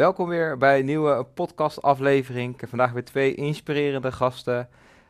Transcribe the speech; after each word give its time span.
Welkom 0.00 0.28
weer 0.28 0.56
bij 0.56 0.78
een 0.78 0.84
nieuwe 0.84 1.24
podcastaflevering. 1.34 2.54
Ik 2.54 2.60
heb 2.60 2.68
vandaag 2.68 2.92
weer 2.92 3.04
twee 3.04 3.34
inspirerende 3.34 4.12
gasten. 4.12 4.68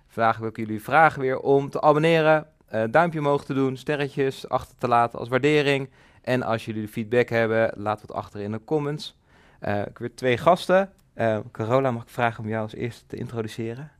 Vandaag 0.09 0.39
wil 0.39 0.49
ik 0.49 0.57
jullie 0.57 0.83
vragen 0.83 1.21
weer 1.21 1.41
om 1.41 1.71
te 1.71 1.81
abonneren, 1.81 2.47
uh, 2.75 2.85
duimpje 2.91 3.19
omhoog 3.19 3.45
te 3.45 3.55
doen, 3.55 3.77
sterretjes 3.77 4.49
achter 4.49 4.77
te 4.77 4.89
laten 4.89 5.19
als 5.19 5.29
waardering. 5.29 5.91
En 6.23 6.43
als 6.43 6.65
jullie 6.65 6.89
feedback 6.89 7.29
hebben, 7.29 7.73
laat 7.77 8.01
het 8.01 8.13
achter 8.13 8.41
in 8.41 8.53
de 8.53 8.65
comments. 8.65 9.19
Uh, 9.63 9.79
ik 9.79 9.85
heb 9.85 9.99
weer 9.99 10.15
twee 10.15 10.37
gasten. 10.37 10.91
Uh, 11.17 11.39
Carola, 11.53 11.91
mag 11.91 12.03
ik 12.03 12.09
vragen 12.09 12.45
om 12.45 12.51
jou 12.51 12.63
als 12.63 12.75
eerste 12.75 13.07
te 13.07 13.17
introduceren? 13.17 13.91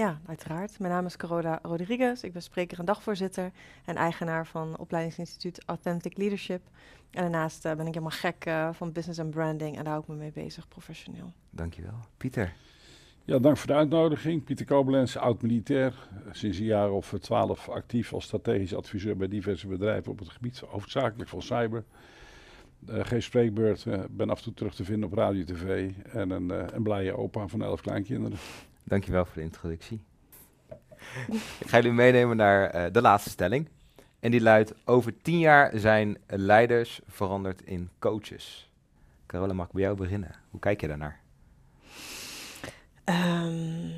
Ja, 0.00 0.20
uiteraard. 0.26 0.78
Mijn 0.78 0.92
naam 0.92 1.06
is 1.06 1.16
Carola 1.16 1.58
Rodriguez. 1.62 2.22
Ik 2.22 2.32
ben 2.32 2.42
spreker 2.42 2.78
en 2.78 2.84
dagvoorzitter 2.84 3.50
en 3.84 3.96
eigenaar 3.96 4.46
van 4.46 4.78
opleidingsinstituut 4.78 5.62
Authentic 5.66 6.16
Leadership. 6.16 6.60
En 7.10 7.22
daarnaast 7.22 7.62
ben 7.62 7.80
ik 7.80 7.86
helemaal 7.86 8.10
gek 8.10 8.44
uh, 8.46 8.68
van 8.72 8.92
business 8.92 9.18
en 9.18 9.30
branding 9.30 9.76
en 9.76 9.84
daar 9.84 9.92
hou 9.92 10.02
ik 10.02 10.08
me 10.08 10.14
mee 10.14 10.32
bezig 10.32 10.68
professioneel. 10.68 11.32
Dankjewel. 11.50 11.94
Pieter. 12.16 12.52
Ja, 13.24 13.38
dank 13.38 13.56
voor 13.56 13.66
de 13.66 13.74
uitnodiging. 13.74 14.44
Pieter 14.44 14.66
Koblenz, 14.66 15.16
oud-militair. 15.16 16.08
Sinds 16.30 16.58
een 16.58 16.64
jaar 16.64 16.90
of 16.90 17.14
twaalf 17.20 17.68
actief 17.68 18.12
als 18.12 18.24
strategisch 18.24 18.74
adviseur 18.74 19.16
bij 19.16 19.28
diverse 19.28 19.66
bedrijven 19.66 20.12
op 20.12 20.18
het 20.18 20.28
gebied, 20.28 20.58
hoofdzakelijk 20.58 21.28
van 21.28 21.42
cyber. 21.42 21.84
Uh, 22.88 23.04
geen 23.04 23.22
spreekbeurt, 23.22 23.84
uh, 23.84 24.00
ben 24.10 24.30
af 24.30 24.38
en 24.38 24.44
toe 24.44 24.54
terug 24.54 24.74
te 24.74 24.84
vinden 24.84 25.08
op 25.08 25.14
radio 25.14 25.44
tv 25.44 25.90
en 26.12 26.30
een, 26.30 26.50
uh, 26.50 26.64
een 26.72 26.82
blije 26.82 27.16
opa 27.16 27.46
van 27.46 27.62
elf 27.62 27.80
kleinkinderen. 27.80 28.38
Dankjewel 28.90 29.24
voor 29.24 29.34
de 29.34 29.42
introductie. 29.42 30.00
Ik 31.58 31.66
ga 31.66 31.76
jullie 31.76 31.92
meenemen 31.92 32.36
naar 32.36 32.92
de 32.92 33.00
laatste 33.00 33.30
stelling. 33.30 33.68
En 34.20 34.30
die 34.30 34.40
luidt, 34.40 34.74
over 34.84 35.22
tien 35.22 35.38
jaar 35.38 35.70
zijn 35.74 36.18
leiders 36.26 37.00
veranderd 37.06 37.62
in 37.62 37.90
coaches. 37.98 38.70
Carola, 39.26 39.52
mag 39.52 39.66
ik 39.66 39.72
bij 39.72 39.82
jou 39.82 39.96
beginnen? 39.96 40.34
Hoe 40.50 40.60
kijk 40.60 40.80
je 40.80 40.88
daarnaar? 40.88 41.20
Um, 43.04 43.92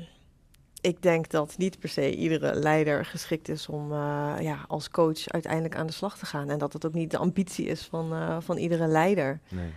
ik 0.81 1.01
denk 1.01 1.29
dat 1.29 1.57
niet 1.57 1.79
per 1.79 1.89
se 1.89 2.15
iedere 2.15 2.55
leider 2.55 3.05
geschikt 3.05 3.49
is 3.49 3.67
om 3.67 3.91
uh, 3.91 4.35
ja, 4.39 4.65
als 4.67 4.89
coach 4.89 5.27
uiteindelijk 5.27 5.75
aan 5.75 5.87
de 5.87 5.93
slag 5.93 6.17
te 6.17 6.25
gaan. 6.25 6.49
En 6.49 6.57
dat 6.57 6.73
het 6.73 6.85
ook 6.85 6.93
niet 6.93 7.11
de 7.11 7.17
ambitie 7.17 7.65
is 7.65 7.85
van, 7.85 8.13
uh, 8.13 8.37
van 8.39 8.57
iedere 8.57 8.87
leider. 8.87 9.39
Nee. 9.49 9.71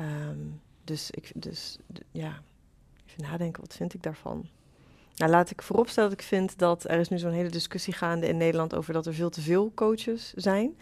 Um, 0.00 0.60
dus 0.84 1.10
ik, 1.10 1.32
dus 1.34 1.78
ja, 2.10 2.42
even 3.06 3.22
nadenken, 3.22 3.60
wat 3.60 3.74
vind 3.74 3.94
ik 3.94 4.02
daarvan? 4.02 4.48
Nou, 5.20 5.32
laat 5.32 5.50
ik 5.50 5.62
vooropstellen 5.62 6.10
dat 6.10 6.18
ik 6.20 6.26
vind 6.26 6.58
dat 6.58 6.84
er 6.84 6.98
is 6.98 7.08
nu 7.08 7.18
zo'n 7.18 7.32
hele 7.32 7.48
discussie 7.48 7.92
gaande 7.92 8.28
in 8.28 8.36
Nederland 8.36 8.74
over 8.74 8.92
dat 8.92 9.06
er 9.06 9.14
veel 9.14 9.30
te 9.30 9.40
veel 9.40 9.72
coaches 9.74 10.32
zijn. 10.36 10.76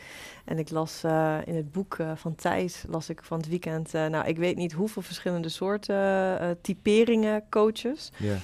En 0.44 0.58
ik 0.58 0.70
las 0.70 1.02
uh, 1.04 1.36
in 1.44 1.56
het 1.56 1.72
boek 1.72 1.96
uh, 2.00 2.10
van 2.14 2.34
Thijs, 2.34 2.84
las 2.88 3.08
ik 3.08 3.22
van 3.22 3.38
het 3.38 3.48
weekend, 3.48 3.94
uh, 3.94 4.06
nou 4.06 4.26
ik 4.26 4.36
weet 4.36 4.56
niet 4.56 4.72
hoeveel 4.72 5.02
verschillende 5.02 5.48
soorten 5.48 6.58
typeringen 6.60 7.42
coaches. 7.50 8.10
Yeah. 8.16 8.36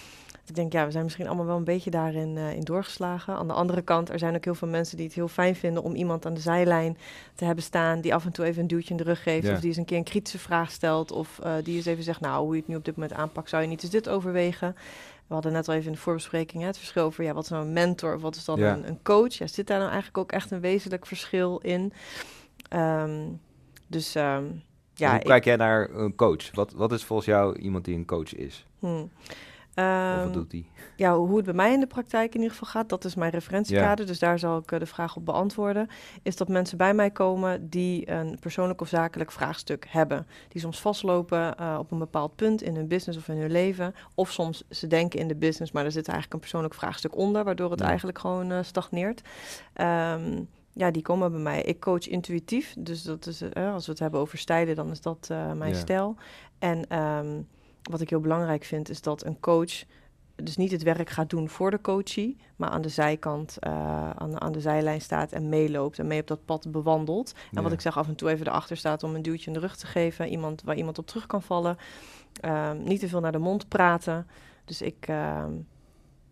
Ik 0.47 0.55
denk, 0.55 0.73
ja, 0.73 0.85
we 0.85 0.91
zijn 0.91 1.05
misschien 1.05 1.27
allemaal 1.27 1.47
wel 1.47 1.57
een 1.57 1.65
beetje 1.65 1.91
daarin 1.91 2.37
in 2.37 2.61
doorgeslagen. 2.61 3.35
Aan 3.35 3.47
de 3.47 3.53
andere 3.53 3.83
kant, 3.83 4.11
er 4.11 4.19
zijn 4.19 4.35
ook 4.35 4.45
heel 4.45 4.55
veel 4.55 4.69
mensen 4.69 4.97
die 4.97 5.07
het 5.07 5.15
heel 5.15 5.29
fijn 5.29 5.57
vinden 5.57 5.83
om 5.83 5.95
iemand 5.95 6.27
aan 6.27 6.35
de 6.35 6.41
zijlijn 6.41 6.99
te 7.35 7.45
hebben 7.45 7.65
staan 7.65 8.01
die 8.01 8.15
af 8.15 8.25
en 8.25 8.33
toe 8.33 8.45
even 8.45 8.63
een 8.63 8.69
duwtje 8.69 8.91
in 8.91 8.97
de 8.97 9.03
rug 9.03 9.23
geeft. 9.23 9.43
Yeah. 9.43 9.55
Of 9.55 9.61
die 9.61 9.69
eens 9.69 9.79
een 9.79 9.85
keer 9.85 9.99
een 9.99 10.05
kritische 10.05 10.39
vraag 10.39 10.71
stelt. 10.71 11.13
Of 11.13 11.41
die 11.63 11.77
eens 11.77 11.87
even 11.87 12.05
zegt, 12.05 12.21
nou, 12.21 12.45
hoe 12.45 12.55
je 12.55 12.61
het 12.61 12.69
nu 12.69 12.77
op 12.77 12.85
dit 12.85 12.97
moment 12.97 13.15
aanpakt, 13.15 13.49
zou 13.49 13.63
je 13.63 13.69
niet 13.69 13.83
eens 13.83 13.93
dit 13.93 14.09
overwegen? 14.09 14.77
We 15.27 15.35
hadden 15.35 15.53
net 15.53 15.69
al 15.69 15.75
even 15.75 15.87
in 15.87 15.93
de 15.93 15.99
voorbespreking 15.99 16.63
hè, 16.63 16.69
het 16.69 16.79
verschil 16.79 17.05
over 17.05 17.25
ja, 17.25 17.33
wat 17.33 17.45
is 17.45 17.51
nou 17.51 17.65
een 17.65 17.73
mentor, 17.73 18.21
wat 18.21 18.37
is 18.37 18.45
dan 18.45 18.59
ja. 18.59 18.73
een, 18.73 18.89
een, 18.89 19.03
coach. 19.03 19.35
Ja, 19.35 19.47
zit 19.47 19.67
daar 19.67 19.79
nou 19.79 19.91
eigenlijk 19.91 20.19
ook 20.19 20.33
echt 20.33 20.51
een 20.51 20.61
wezenlijk 20.61 21.07
verschil 21.07 21.59
in? 21.59 21.93
Um, 22.71 23.41
dus 23.87 24.15
um, 24.15 24.63
ja. 24.95 25.11
Hoe 25.11 25.19
kijk 25.19 25.45
jij 25.45 25.57
naar 25.57 25.91
een 25.91 26.15
coach? 26.15 26.51
Wat, 26.53 26.73
wat 26.73 26.93
is 26.93 27.05
volgens 27.05 27.29
jou 27.29 27.59
iemand 27.59 27.85
die 27.85 27.97
een 27.97 28.07
coach 28.07 28.35
is? 28.35 28.67
Hmm. 28.79 29.11
Um, 29.79 30.25
wat 30.25 30.33
doet 30.33 30.51
die? 30.51 30.71
Ja, 30.97 31.17
hoe 31.17 31.37
het 31.37 31.45
bij 31.45 31.55
mij 31.55 31.73
in 31.73 31.81
de 31.81 31.87
praktijk 31.87 32.35
in 32.35 32.41
ieder 32.41 32.57
geval 32.57 32.69
gaat, 32.69 32.89
dat 32.89 33.05
is 33.05 33.15
mijn 33.15 33.31
referentiekader. 33.31 34.05
Ja. 34.05 34.11
Dus 34.11 34.19
daar 34.19 34.39
zal 34.39 34.59
ik 34.59 34.73
uh, 34.73 34.79
de 34.79 34.87
vraag 34.87 35.17
op 35.17 35.25
beantwoorden. 35.25 35.89
Is 36.23 36.37
dat 36.37 36.49
mensen 36.49 36.79
bij 36.79 36.95
mij 36.95 37.11
komen 37.11 37.69
die 37.69 38.11
een 38.11 38.39
persoonlijk 38.41 38.81
of 38.81 38.89
zakelijk 38.89 39.33
vraagstuk 39.33 39.87
hebben. 39.89 40.27
Die 40.49 40.61
soms 40.61 40.81
vastlopen 40.81 41.55
uh, 41.61 41.77
op 41.79 41.91
een 41.91 41.99
bepaald 41.99 42.37
punt 42.37 42.63
in 42.63 42.77
hun 42.77 42.89
business 42.89 43.19
of 43.19 43.29
in 43.29 43.37
hun 43.37 43.51
leven. 43.51 43.95
Of 44.15 44.31
soms 44.31 44.65
ze 44.71 44.87
denken 44.87 45.21
in 45.21 45.29
de 45.29 45.37
business, 45.37 45.73
maar 45.73 45.85
er 45.85 45.93
zit 45.93 46.09
eigenlijk 46.09 46.35
een 46.35 46.41
persoonlijk 46.41 46.75
vraagstuk 46.75 47.17
onder, 47.17 47.45
waardoor 47.45 47.71
het 47.71 47.81
ja. 47.81 47.87
eigenlijk 47.87 48.19
gewoon 48.19 48.53
uh, 48.53 48.59
stagneert. 48.63 49.23
Um, 49.81 50.49
ja, 50.73 50.91
die 50.91 51.03
komen 51.03 51.31
bij 51.31 51.41
mij. 51.41 51.63
Ik 51.63 51.81
coach 51.81 52.09
intuïtief. 52.09 52.75
Dus 52.79 53.03
dat 53.03 53.27
is, 53.27 53.43
als 53.55 53.87
we 53.87 53.91
het 53.91 54.01
hebben 54.01 54.21
over 54.21 54.39
stijlen, 54.39 54.75
dan 54.75 54.91
is 54.91 55.01
dat 55.01 55.29
mijn 55.57 55.73
ja. 55.73 55.79
stijl. 55.79 56.17
En 56.59 56.99
um, 56.99 57.49
wat 57.91 58.01
ik 58.01 58.11
heel 58.11 58.21
belangrijk 58.21 58.65
vind, 58.65 58.91
is 58.91 59.01
dat 59.01 59.25
een 59.25 59.41
coach 59.41 59.85
dus 60.37 60.57
niet 60.57 60.71
het 60.71 60.83
werk 60.83 61.11
gaat 61.11 61.31
doen 61.31 61.49
voor 61.49 61.71
de 61.71 61.81
coachie, 61.81 62.37
maar 62.57 62.69
aan 62.69 62.83
de 62.83 62.89
zijkant, 62.89 63.57
uh, 63.61 64.11
aan, 64.11 64.41
aan, 64.41 64.53
de 64.53 64.61
zijlijn 64.61 65.01
staat 65.01 65.33
en 65.33 65.49
meeloopt 65.49 65.99
en 65.99 66.07
mee 66.07 66.21
op 66.21 66.27
dat 66.27 66.45
pad 66.45 66.71
bewandelt. 66.71 67.33
En 67.33 67.41
ja. 67.51 67.63
wat 67.63 67.73
ik 67.73 67.81
zeg, 67.81 67.97
af 67.97 68.09
en 68.09 68.15
toe 68.15 68.31
even 68.31 68.47
erachter 68.47 68.77
staat 68.77 69.03
om 69.03 69.15
een 69.15 69.23
duwtje 69.23 69.47
in 69.47 69.53
de 69.53 69.59
rug 69.59 69.77
te 69.77 69.87
geven, 69.87 70.29
iemand 70.29 70.63
waar 70.63 70.77
iemand 70.77 70.99
op 70.99 71.07
terug 71.07 71.27
kan 71.27 71.43
vallen. 71.43 71.77
Uh, 72.45 72.73
niet 72.73 73.01
te 73.01 73.09
veel 73.09 73.21
naar 73.21 73.33
de 73.33 73.39
mond 73.39 73.69
praten. 73.69 74.27
Dus 74.65 74.83
ik, 74.83 75.09
uh, 75.09 75.45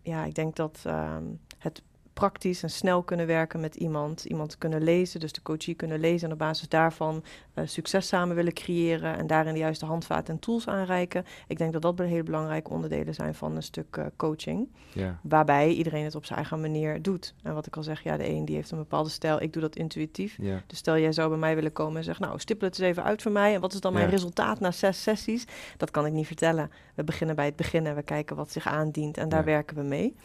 ja, 0.01 0.23
ik 0.23 0.35
denk 0.35 0.55
dat 0.55 0.81
ehm, 0.85 1.23
het 1.57 1.81
praktisch 2.13 2.63
en 2.63 2.69
snel 2.69 3.03
kunnen 3.03 3.27
werken 3.27 3.59
met 3.59 3.75
iemand. 3.75 4.25
Iemand 4.25 4.57
kunnen 4.57 4.83
lezen, 4.83 5.19
dus 5.19 5.31
de 5.31 5.41
coachie 5.41 5.73
kunnen 5.73 5.99
lezen 5.99 6.27
en 6.27 6.33
op 6.33 6.39
basis 6.39 6.69
daarvan 6.69 7.23
uh, 7.55 7.63
succes 7.67 8.07
samen 8.07 8.35
willen 8.35 8.53
creëren 8.53 9.17
en 9.17 9.27
daarin 9.27 9.53
de 9.53 9.59
juiste 9.59 9.85
handvaten 9.85 10.33
en 10.33 10.39
tools 10.39 10.67
aanreiken. 10.67 11.25
Ik 11.47 11.57
denk 11.57 11.73
dat 11.73 11.81
dat 11.81 11.99
hele 11.99 12.23
belangrijke 12.23 12.69
onderdelen 12.69 13.13
zijn 13.13 13.35
van 13.35 13.55
een 13.55 13.63
stuk 13.63 13.97
uh, 13.97 14.05
coaching. 14.15 14.69
Ja. 14.93 15.19
Waarbij 15.21 15.73
iedereen 15.73 16.03
het 16.03 16.15
op 16.15 16.25
zijn 16.25 16.39
eigen 16.39 16.61
manier 16.61 17.01
doet. 17.01 17.33
En 17.43 17.53
wat 17.53 17.65
ik 17.65 17.77
al 17.77 17.83
zeg, 17.83 18.03
ja, 18.03 18.17
de 18.17 18.29
een 18.29 18.45
die 18.45 18.55
heeft 18.55 18.71
een 18.71 18.77
bepaalde 18.77 19.09
stijl, 19.09 19.41
ik 19.41 19.53
doe 19.53 19.61
dat 19.61 19.75
intuïtief. 19.75 20.37
Ja. 20.41 20.61
Dus 20.67 20.77
stel 20.77 20.97
jij 20.97 21.11
zou 21.11 21.29
bij 21.29 21.37
mij 21.37 21.55
willen 21.55 21.73
komen 21.73 21.97
en 21.97 22.03
zeggen, 22.03 22.25
nou, 22.25 22.39
stippel 22.39 22.67
het 22.67 22.79
eens 22.79 22.87
even 22.87 23.03
uit 23.03 23.21
voor 23.21 23.31
mij. 23.31 23.53
En 23.53 23.61
wat 23.61 23.73
is 23.73 23.79
dan 23.79 23.93
mijn 23.93 24.09
resultaat 24.09 24.59
na 24.59 24.71
zes 24.71 25.03
sessies? 25.03 25.45
Dat 25.77 25.91
kan 25.91 26.05
ik 26.05 26.13
niet 26.13 26.27
vertellen. 26.27 26.71
We 26.95 27.03
beginnen 27.03 27.35
bij 27.35 27.45
het 27.45 27.55
begin 27.55 27.85
en 27.85 27.95
we 27.95 28.03
kijken 28.03 28.35
wat 28.35 28.51
zich 28.51 28.67
aandient 28.67 29.17
en 29.17 29.29
daar 29.29 29.43
werken 29.43 29.75
we 29.75 29.83
mee. 29.83 30.15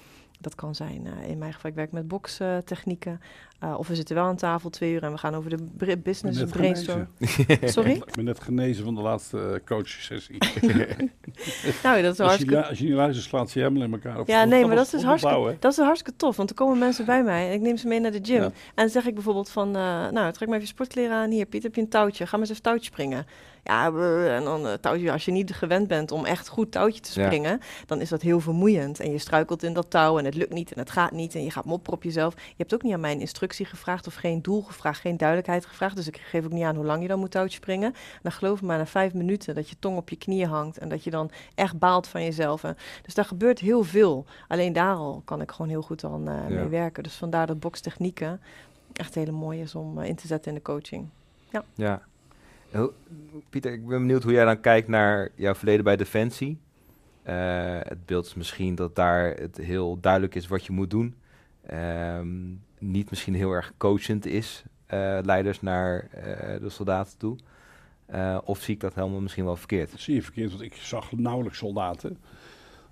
Dat 0.41 0.55
kan 0.55 0.75
zijn, 0.75 1.07
uh, 1.07 1.29
in 1.29 1.39
mijn 1.39 1.53
geval, 1.53 1.71
ik 1.71 1.77
werk 1.77 1.93
met 1.93 2.09
bokstechnieken. 2.09 3.21
Uh, 3.65 3.79
of 3.79 3.89
we 3.89 3.95
zitten 3.95 4.15
wel 4.15 4.25
aan 4.25 4.37
tafel 4.37 4.71
twee 4.71 4.93
uur 4.93 5.03
en 5.03 5.13
we 5.13 5.19
gaan 5.19 5.35
over 5.35 5.51
de 5.51 5.99
business 5.99 6.45
brainstorm. 6.45 7.09
Sorry? 7.65 7.91
Ik 7.91 8.15
ben 8.15 8.25
net 8.25 8.41
genezen 8.41 8.85
van 8.85 8.95
de 8.95 9.01
laatste 9.01 9.37
uh, 9.37 9.67
coachsessie. 9.67 10.39
nou, 11.83 12.03
dat 12.03 12.13
is 12.13 12.21
als, 12.21 12.29
hartstikke... 12.29 12.55
je, 12.55 12.67
als 12.67 12.79
je 12.79 12.85
niet 12.85 12.95
luistert, 12.95 13.27
slaat 13.27 13.51
ze 13.51 13.59
helemaal 13.59 13.83
in 13.83 13.93
elkaar 13.93 14.21
op. 14.21 14.27
Ja, 14.27 14.45
nee, 14.45 14.67
maar 14.67 14.77
dat 14.77 14.93
is, 14.93 15.03
hartstikke, 15.03 15.57
dat 15.59 15.73
is 15.73 15.79
hartstikke 15.79 16.19
tof. 16.19 16.37
Want 16.37 16.51
er 16.51 16.57
komen 16.57 16.79
mensen 16.79 17.05
bij 17.05 17.23
mij 17.23 17.49
en 17.49 17.53
ik 17.53 17.61
neem 17.61 17.77
ze 17.77 17.89
mee 17.89 18.01
naar 18.01 18.13
de 18.13 18.21
gym. 18.23 18.41
Ja. 18.41 18.45
En 18.45 18.53
dan 18.75 18.89
zeg 18.89 19.07
ik 19.07 19.15
bijvoorbeeld 19.15 19.51
van, 19.51 19.71
nou, 19.71 20.33
trek 20.33 20.49
maar 20.49 20.57
even 20.57 20.69
sportkleren 20.69 21.17
aan. 21.17 21.31
Hier, 21.31 21.47
Piet, 21.47 21.63
heb 21.63 21.75
je 21.75 21.81
een 21.81 21.89
touwtje? 21.89 22.27
Ga 22.27 22.31
maar 22.31 22.41
eens 22.41 22.51
even 22.51 22.63
touwtje 22.63 22.87
springen. 22.87 23.27
Ja, 23.69 23.93
en 24.37 24.45
dan 24.45 24.67
uh, 24.67 24.73
touwtje, 24.73 25.13
als 25.13 25.25
je 25.25 25.33
niet 25.33 25.55
gewend 25.55 25.89
bent 25.89 26.13
om 26.13 26.25
echt 26.25 26.49
goed 26.49 26.73
touwtje 26.73 27.01
te 27.01 27.11
springen, 27.11 27.51
ja. 27.51 27.59
dan 27.87 28.01
is 28.01 28.09
dat 28.09 28.23
heel 28.23 28.41
vermoeiend. 28.41 29.01
En 29.01 29.11
je 29.11 29.19
struikelt 29.19 29.63
in 29.63 29.73
dat 29.73 29.91
touw 29.91 30.19
en 30.19 30.25
het 30.25 30.35
lukt 30.35 30.53
niet 30.53 30.73
en 30.73 30.79
het 30.79 30.91
gaat 30.91 31.13
niet 31.13 31.35
en 31.35 31.45
je 31.45 31.51
gaat 31.51 31.65
mopperen 31.65 31.95
op 31.95 32.03
jezelf. 32.03 32.35
Je 32.35 32.55
hebt 32.57 32.75
ook 32.75 32.83
niet 32.83 32.93
aan 32.93 33.01
mijn 33.01 33.21
instructie 33.21 33.67
gevraagd 33.67 34.07
of 34.07 34.15
geen 34.15 34.43
doel 34.43 34.63
gevraagd, 34.63 35.01
geen 35.01 35.17
duidelijkheid 35.17 35.67
gevraagd. 35.67 35.97
Dus 35.97 36.07
ik 36.07 36.17
geef 36.17 36.45
ook 36.45 36.53
niet 36.53 36.65
aan 36.65 36.77
hoe 36.77 36.85
lang 36.85 37.03
je 37.03 37.09
dan 37.09 37.19
moet 37.19 37.31
touwtje 37.31 37.57
springen. 37.57 37.93
En 37.93 38.21
dan 38.23 38.33
geloof 38.33 38.61
me 38.61 38.67
maar 38.67 38.79
na 38.79 38.87
vijf 38.87 39.15
minuten 39.15 39.55
dat 39.55 39.69
je 39.69 39.77
tong 39.79 39.97
op 39.97 40.09
je 40.09 40.17
knieën 40.17 40.49
hangt 40.49 40.79
en 40.79 40.89
dat 40.89 41.05
je 41.05 41.11
dan 41.11 41.31
echt 41.55 41.79
baalt 41.79 42.07
van 42.07 42.25
jezelf. 42.25 42.65
En 42.65 42.77
dus 43.03 43.15
daar 43.15 43.25
gebeurt 43.25 43.59
heel 43.59 43.85
veel. 43.85 44.25
Alleen 44.49 44.73
daar 44.73 44.95
al 44.95 45.23
kan 45.25 45.41
ik 45.41 45.51
gewoon 45.51 45.71
heel 45.71 45.83
goed 45.83 46.05
aan 46.05 46.29
uh, 46.29 46.35
ja. 46.49 46.55
mee 46.55 46.69
werken. 46.69 47.03
Dus 47.03 47.15
vandaar 47.15 47.47
dat 47.47 47.61
bokstechnieken 47.61 48.41
echt 48.93 49.15
hele 49.15 49.33
mooi 49.33 49.61
is 49.61 49.75
om 49.75 49.99
uh, 49.99 50.07
in 50.07 50.17
te 50.17 50.27
zetten 50.27 50.51
in 50.51 50.57
de 50.57 50.63
coaching. 50.63 51.09
Ja. 51.51 51.65
ja. 51.75 52.03
Pieter, 53.51 53.73
ik 53.73 53.87
ben 53.87 53.99
benieuwd 53.99 54.23
hoe 54.23 54.33
jij 54.33 54.45
dan 54.45 54.61
kijkt 54.61 54.89
naar 54.89 55.29
jouw 55.35 55.55
verleden 55.55 55.85
bij 55.85 55.97
Defensie. 55.97 56.59
Uh, 57.29 57.79
het 57.83 58.07
beeld 58.07 58.27
is 58.27 58.35
misschien 58.35 58.75
dat 58.75 58.97
daar 58.97 59.35
het 59.35 59.57
heel 59.57 60.01
duidelijk 60.01 60.35
is 60.35 60.47
wat 60.47 60.65
je 60.65 60.73
moet 60.73 60.91
doen. 60.91 61.15
Um, 61.73 62.63
niet 62.79 63.11
misschien 63.11 63.35
heel 63.35 63.53
erg 63.53 63.73
coachend 63.77 64.27
is, 64.27 64.65
uh, 64.95 65.19
leiders 65.23 65.61
naar 65.61 66.09
uh, 66.17 66.23
de 66.61 66.69
soldaten 66.69 67.19
toe. 67.19 67.37
of 68.45 68.63
zie 68.63 68.75
ik 68.75 68.81
dat 68.81 68.95
helemaal 68.95 69.21
misschien 69.21 69.45
wel 69.45 69.57
verkeerd? 69.57 69.91
Dat 69.91 70.01
zie 70.01 70.15
je 70.15 70.23
verkeerd, 70.23 70.51
want 70.51 70.63
ik 70.63 70.75
zag 70.75 71.13
nauwelijks 71.13 71.59
soldaten. 71.59 72.19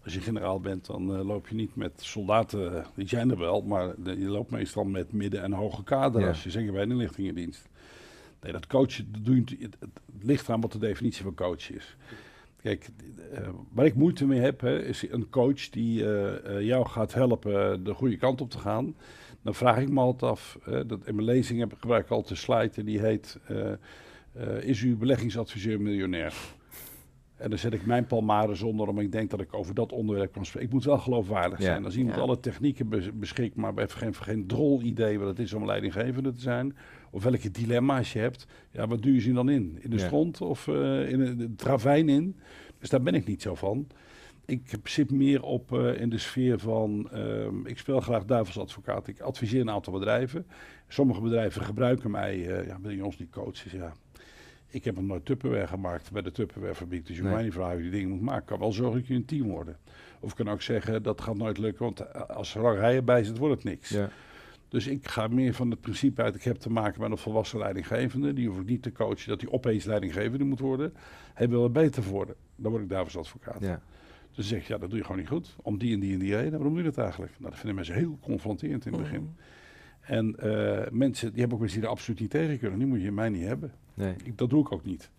Als 0.04 0.14
je 0.14 0.20
generaal 0.20 0.60
bent, 0.60 0.86
dan 0.86 1.22
loop 1.22 1.48
je 1.48 1.54
niet 1.54 1.76
met 1.76 1.92
soldaten, 1.96 2.84
die 2.94 3.08
zijn 3.08 3.30
er 3.30 3.38
wel, 3.38 3.62
maar 3.62 3.94
de, 3.98 4.18
je 4.18 4.28
loopt 4.28 4.50
meestal 4.50 4.84
met 4.84 5.12
midden- 5.12 5.42
en 5.42 5.52
hoge 5.52 5.84
kader 5.84 6.20
ja. 6.20 6.28
als 6.28 6.42
je 6.42 6.50
zeker 6.50 6.72
bij 6.72 6.82
een 6.82 6.90
inlichtingendienst. 6.90 7.68
Nee, 8.46 8.54
dat 8.54 8.66
coachen, 8.66 9.12
dat 9.12 9.24
doe 9.24 9.42
je, 9.44 9.56
het, 9.60 9.76
ligt 10.20 10.50
aan 10.50 10.60
wat 10.60 10.72
de 10.72 10.78
definitie 10.78 11.22
van 11.22 11.34
coach 11.34 11.70
is. 11.70 11.96
Kijk, 12.62 12.88
uh, 13.32 13.48
waar 13.72 13.86
ik 13.86 13.94
moeite 13.94 14.26
mee 14.26 14.40
heb, 14.40 14.60
hè, 14.60 14.84
is 14.84 15.10
een 15.10 15.28
coach 15.30 15.70
die 15.70 16.02
uh, 16.02 16.32
uh, 16.46 16.60
jou 16.60 16.86
gaat 16.86 17.14
helpen 17.14 17.84
de 17.84 17.94
goede 17.94 18.16
kant 18.16 18.40
op 18.40 18.50
te 18.50 18.58
gaan. 18.58 18.94
Dan 19.42 19.54
vraag 19.54 19.78
ik 19.78 19.88
me 19.88 20.00
altijd 20.00 20.30
af, 20.32 20.58
dat 20.64 21.06
in 21.06 21.14
mijn 21.14 21.26
lezing 21.26 21.58
heb, 21.58 21.72
gebruik 21.78 22.04
ik 22.04 22.10
altijd 22.10 22.30
een 22.30 22.36
slide 22.36 22.84
die 22.84 23.00
heet, 23.00 23.38
is 24.60 24.82
uw 24.82 24.96
beleggingsadviseur 24.96 25.80
miljonair? 25.80 26.34
En 27.36 27.50
dan 27.50 27.58
zet 27.58 27.72
ik 27.72 27.86
mijn 27.86 28.06
palmaren 28.06 28.56
zonder, 28.56 28.88
omdat 28.88 29.04
ik 29.04 29.12
denk 29.12 29.30
dat 29.30 29.40
ik 29.40 29.54
over 29.54 29.74
dat 29.74 29.92
onderwerp 29.92 30.32
kan 30.32 30.44
spreken. 30.44 30.68
Ik 30.68 30.74
moet 30.74 30.84
wel 30.84 30.98
geloofwaardig 30.98 31.58
Ja. 31.58 31.64
zijn. 31.64 31.84
Als 31.84 31.96
iemand 31.96 32.14
Ja. 32.16 32.20
alle 32.22 32.40
technieken 32.40 32.88
bes- 32.88 33.10
beschikt, 33.18 33.56
maar 33.56 33.72
heeft 33.76 33.94
geen, 33.94 34.14
geen 34.14 34.46
drol 34.46 34.80
idee 34.82 35.18
wat 35.18 35.28
het 35.28 35.38
is 35.38 35.52
om 35.52 35.66
leidinggevende 35.66 36.32
te 36.32 36.40
zijn. 36.40 36.76
Of 37.10 37.22
welke 37.22 37.50
dilemma's 37.50 38.12
je 38.12 38.18
hebt. 38.18 38.46
Ja, 38.70 38.86
wat 38.86 39.02
duw 39.02 39.12
je 39.12 39.20
ze 39.20 39.32
dan 39.32 39.48
in? 39.48 39.78
In 39.80 39.90
de 39.90 39.96
Ja. 39.96 40.04
stront 40.04 40.40
of 40.40 40.68
eh, 40.68 41.08
in 41.10 41.20
een- 41.20 41.36
de 41.38 41.54
travijn 41.54 42.08
in? 42.08 42.36
Dus 42.78 42.88
daar 42.90 43.02
ben 43.02 43.14
ik 43.14 43.26
niet 43.26 43.42
zo 43.42 43.54
van. 43.54 43.86
Ik 44.44 44.74
zit 44.84 45.10
meer 45.10 45.42
op 45.42 45.72
eh, 45.72 46.00
in 46.00 46.08
de 46.08 46.18
sfeer 46.18 46.58
van, 46.58 47.08
ehm, 47.12 47.66
ik 47.66 47.78
speel 47.78 48.00
graag 48.00 48.24
duivelsadvocaat. 48.24 49.08
Ik 49.08 49.20
adviseer 49.20 49.60
een 49.60 49.70
aantal 49.70 49.92
bedrijven. 49.92 50.46
Sommige 50.88 51.20
bedrijven 51.20 51.62
gebruiken 51.62 52.10
mij, 52.10 52.46
eh 52.58 52.66
ja, 52.66 52.78
wil 52.80 52.90
je 52.90 53.04
ons 53.04 53.18
niet 53.18 53.30
coachen? 53.30 53.78
Ja, 53.78 53.92
ik 54.68 54.84
heb 54.84 54.94
nog 54.94 55.04
nooit 55.04 55.24
Tupperware 55.24 55.66
gemaakt 55.66 56.12
bij 56.12 56.22
de 56.22 56.32
Tupperware 56.32 56.74
fabriek. 56.74 57.06
Dus 57.06 57.16
je 57.16 57.22
Nee. 57.22 57.32
mij 57.32 57.42
niet 57.42 57.52
vragen 57.52 57.74
hoe 57.74 57.84
je 57.84 57.90
die 57.90 58.00
dingen 58.00 58.14
moet 58.14 58.24
maken. 58.24 58.40
Ik 58.40 58.46
kan 58.46 58.58
wel 58.58 58.72
zorgen 58.72 58.98
dat 58.98 59.06
je 59.06 59.14
een 59.14 59.24
team 59.24 59.48
worden. 59.48 59.76
Of 60.20 60.30
ik 60.30 60.36
kan 60.36 60.48
ook 60.50 60.62
zeggen, 60.62 61.02
dat 61.02 61.20
gaat 61.20 61.36
nooit 61.36 61.58
lukken, 61.58 61.84
want 61.84 62.28
als 62.28 62.54
er 62.54 62.62
lang 62.62 62.78
rijen 62.78 63.04
bij 63.04 63.24
zit, 63.24 63.38
wordt 63.38 63.54
het 63.54 63.64
niks. 63.64 63.88
Ja. 63.88 64.10
Dus 64.68 64.86
ik 64.86 65.08
ga 65.08 65.28
meer 65.28 65.54
van 65.54 65.70
het 65.70 65.80
principe 65.80 66.22
uit, 66.22 66.34
ik 66.34 66.42
heb 66.42 66.56
te 66.56 66.70
maken 66.70 67.00
met 67.00 67.10
een 67.10 67.18
volwassen 67.18 67.58
leidinggevende. 67.58 68.32
Die 68.32 68.48
hoef 68.48 68.60
ik 68.60 68.66
niet 68.66 68.82
te 68.82 68.92
coachen 68.92 69.28
dat 69.28 69.40
hij 69.40 69.50
opeens 69.50 69.84
leidinggevende 69.84 70.44
moet 70.44 70.60
worden. 70.60 70.94
Hij 71.34 71.48
wil 71.48 71.64
er 71.64 71.72
beter 71.72 72.02
voor 72.02 72.12
worden. 72.12 72.34
Dan 72.56 72.70
word 72.70 72.82
ik 72.82 72.88
duivelsadvocaat. 72.88 73.60
Ja. 73.60 73.80
Dus 74.34 74.48
zeg 74.48 74.66
je, 74.66 74.72
ja, 74.72 74.78
dat 74.78 74.88
doe 74.88 74.98
je 74.98 75.04
gewoon 75.04 75.20
niet 75.20 75.28
goed. 75.28 75.56
Om 75.62 75.78
die 75.78 75.94
en 75.94 76.00
die 76.00 76.12
en 76.12 76.18
die 76.18 76.36
reden. 76.36 76.52
Waarom 76.52 76.74
doe 76.74 76.82
je 76.82 76.90
dat 76.90 76.98
eigenlijk? 76.98 77.32
Nou, 77.32 77.44
dat 77.50 77.54
vinden 77.58 77.74
mensen 77.74 77.94
heel 77.94 78.18
confronterend 78.20 78.86
in 78.86 78.92
het 78.92 79.02
begin. 79.02 79.20
Mm. 79.20 79.34
En 80.06 80.36
eh, 80.38 80.90
mensen, 80.90 81.30
die 81.30 81.38
hebben 81.38 81.56
ook 81.56 81.62
mensen 81.62 81.80
die 81.80 81.88
er 81.88 81.94
absoluut 81.94 82.20
niet 82.20 82.30
tegen 82.30 82.58
kunnen. 82.58 82.78
Die 82.78 82.88
moet 82.88 83.02
je 83.02 83.12
mij 83.12 83.28
niet 83.28 83.44
hebben. 83.44 83.72
Nee. 83.94 84.14
Ik, 84.24 84.38
dat 84.38 84.50
doe 84.50 84.60
ik 84.60 84.72
ook 84.72 84.84
niet. 84.84 85.10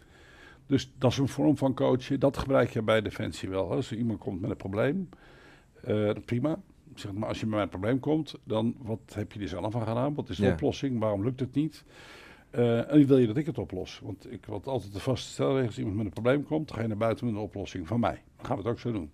Dus 0.66 0.92
dat 0.98 1.12
is 1.12 1.18
een 1.18 1.28
vorm 1.28 1.58
van 1.58 1.74
coachen. 1.74 2.20
Dat 2.20 2.38
gebruik 2.38 2.70
je 2.70 2.82
bij 2.82 3.02
Defensie 3.02 3.50
wel. 3.50 3.72
Als 3.72 3.92
er 3.92 3.98
iemand 3.98 4.20
komt 4.20 4.42
met 4.42 4.50
een 4.50 4.58
probleem, 4.58 5.10
eh, 5.84 6.10
prima. 6.26 6.60
Zeg 6.96 7.14
maar, 7.14 7.28
als 7.30 7.40
je 7.40 7.46
met 7.46 7.54
mij 7.56 7.64
een 7.64 7.70
probleem 7.70 8.00
komt, 8.00 8.36
dan 8.44 8.76
wat 8.82 9.00
heb 9.14 9.32
je 9.32 9.40
er 9.40 9.48
zelf 9.48 9.76
aan 9.76 9.88
gedaan? 9.88 10.14
Wat 10.14 10.30
is 10.30 10.38
de 10.38 10.46
Ja. 10.46 10.52
oplossing? 10.54 11.00
Waarom 11.00 11.24
lukt 11.24 11.40
het 11.40 11.54
niet? 11.54 11.84
Eh, 12.50 12.92
en 12.94 13.06
wil 13.08 13.18
je 13.18 13.28
dat 13.28 13.38
ik 13.38 13.46
het 13.46 13.58
oplos? 13.58 14.00
Want 14.04 14.32
ik 14.32 14.46
had 14.46 14.68
altijd 14.68 14.94
de 14.94 15.00
vaste 15.00 15.30
stelregel, 15.32 15.66
als 15.66 15.78
iemand 15.78 15.96
met 15.96 16.06
een 16.06 16.12
probleem 16.12 16.44
komt, 16.44 16.68
dan 16.68 16.76
ga 16.76 16.82
je 16.82 16.88
naar 16.88 16.98
buiten 16.98 17.26
met 17.26 17.36
een 17.36 17.42
oplossing 17.42 17.88
van 17.88 18.00
mij. 18.00 18.22
Dan 18.38 18.46
gaan 18.46 18.56
we 18.58 18.62
het 18.64 18.72
ook 18.72 18.80
zo 18.80 18.92
doen. 18.92 19.12